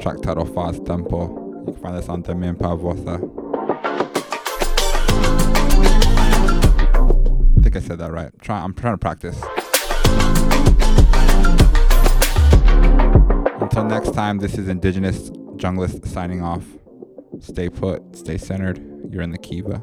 Track 0.00 0.20
title 0.22 0.44
Fast 0.44 0.86
Tempo. 0.86 1.64
You 1.66 1.72
can 1.72 1.82
find 1.82 1.96
this 1.96 2.08
on 2.08 2.22
Demi 2.22 2.46
and 2.46 2.56
Pavosa. 2.56 3.16
I 7.58 7.62
think 7.62 7.74
I 7.74 7.80
said 7.80 7.98
that 7.98 8.12
right. 8.12 8.30
Try, 8.40 8.60
I'm 8.60 8.74
trying 8.74 8.94
to 8.94 8.98
practice. 8.98 9.42
Until 13.60 13.84
next 13.86 14.12
time, 14.12 14.38
this 14.38 14.56
is 14.56 14.68
Indigenous 14.68 15.30
Junglist 15.56 16.06
signing 16.06 16.42
off. 16.42 16.64
Stay 17.40 17.68
put, 17.68 18.14
stay 18.14 18.38
centered. 18.38 18.78
You're 19.10 19.22
in 19.22 19.32
the 19.32 19.38
Kiva. 19.38 19.82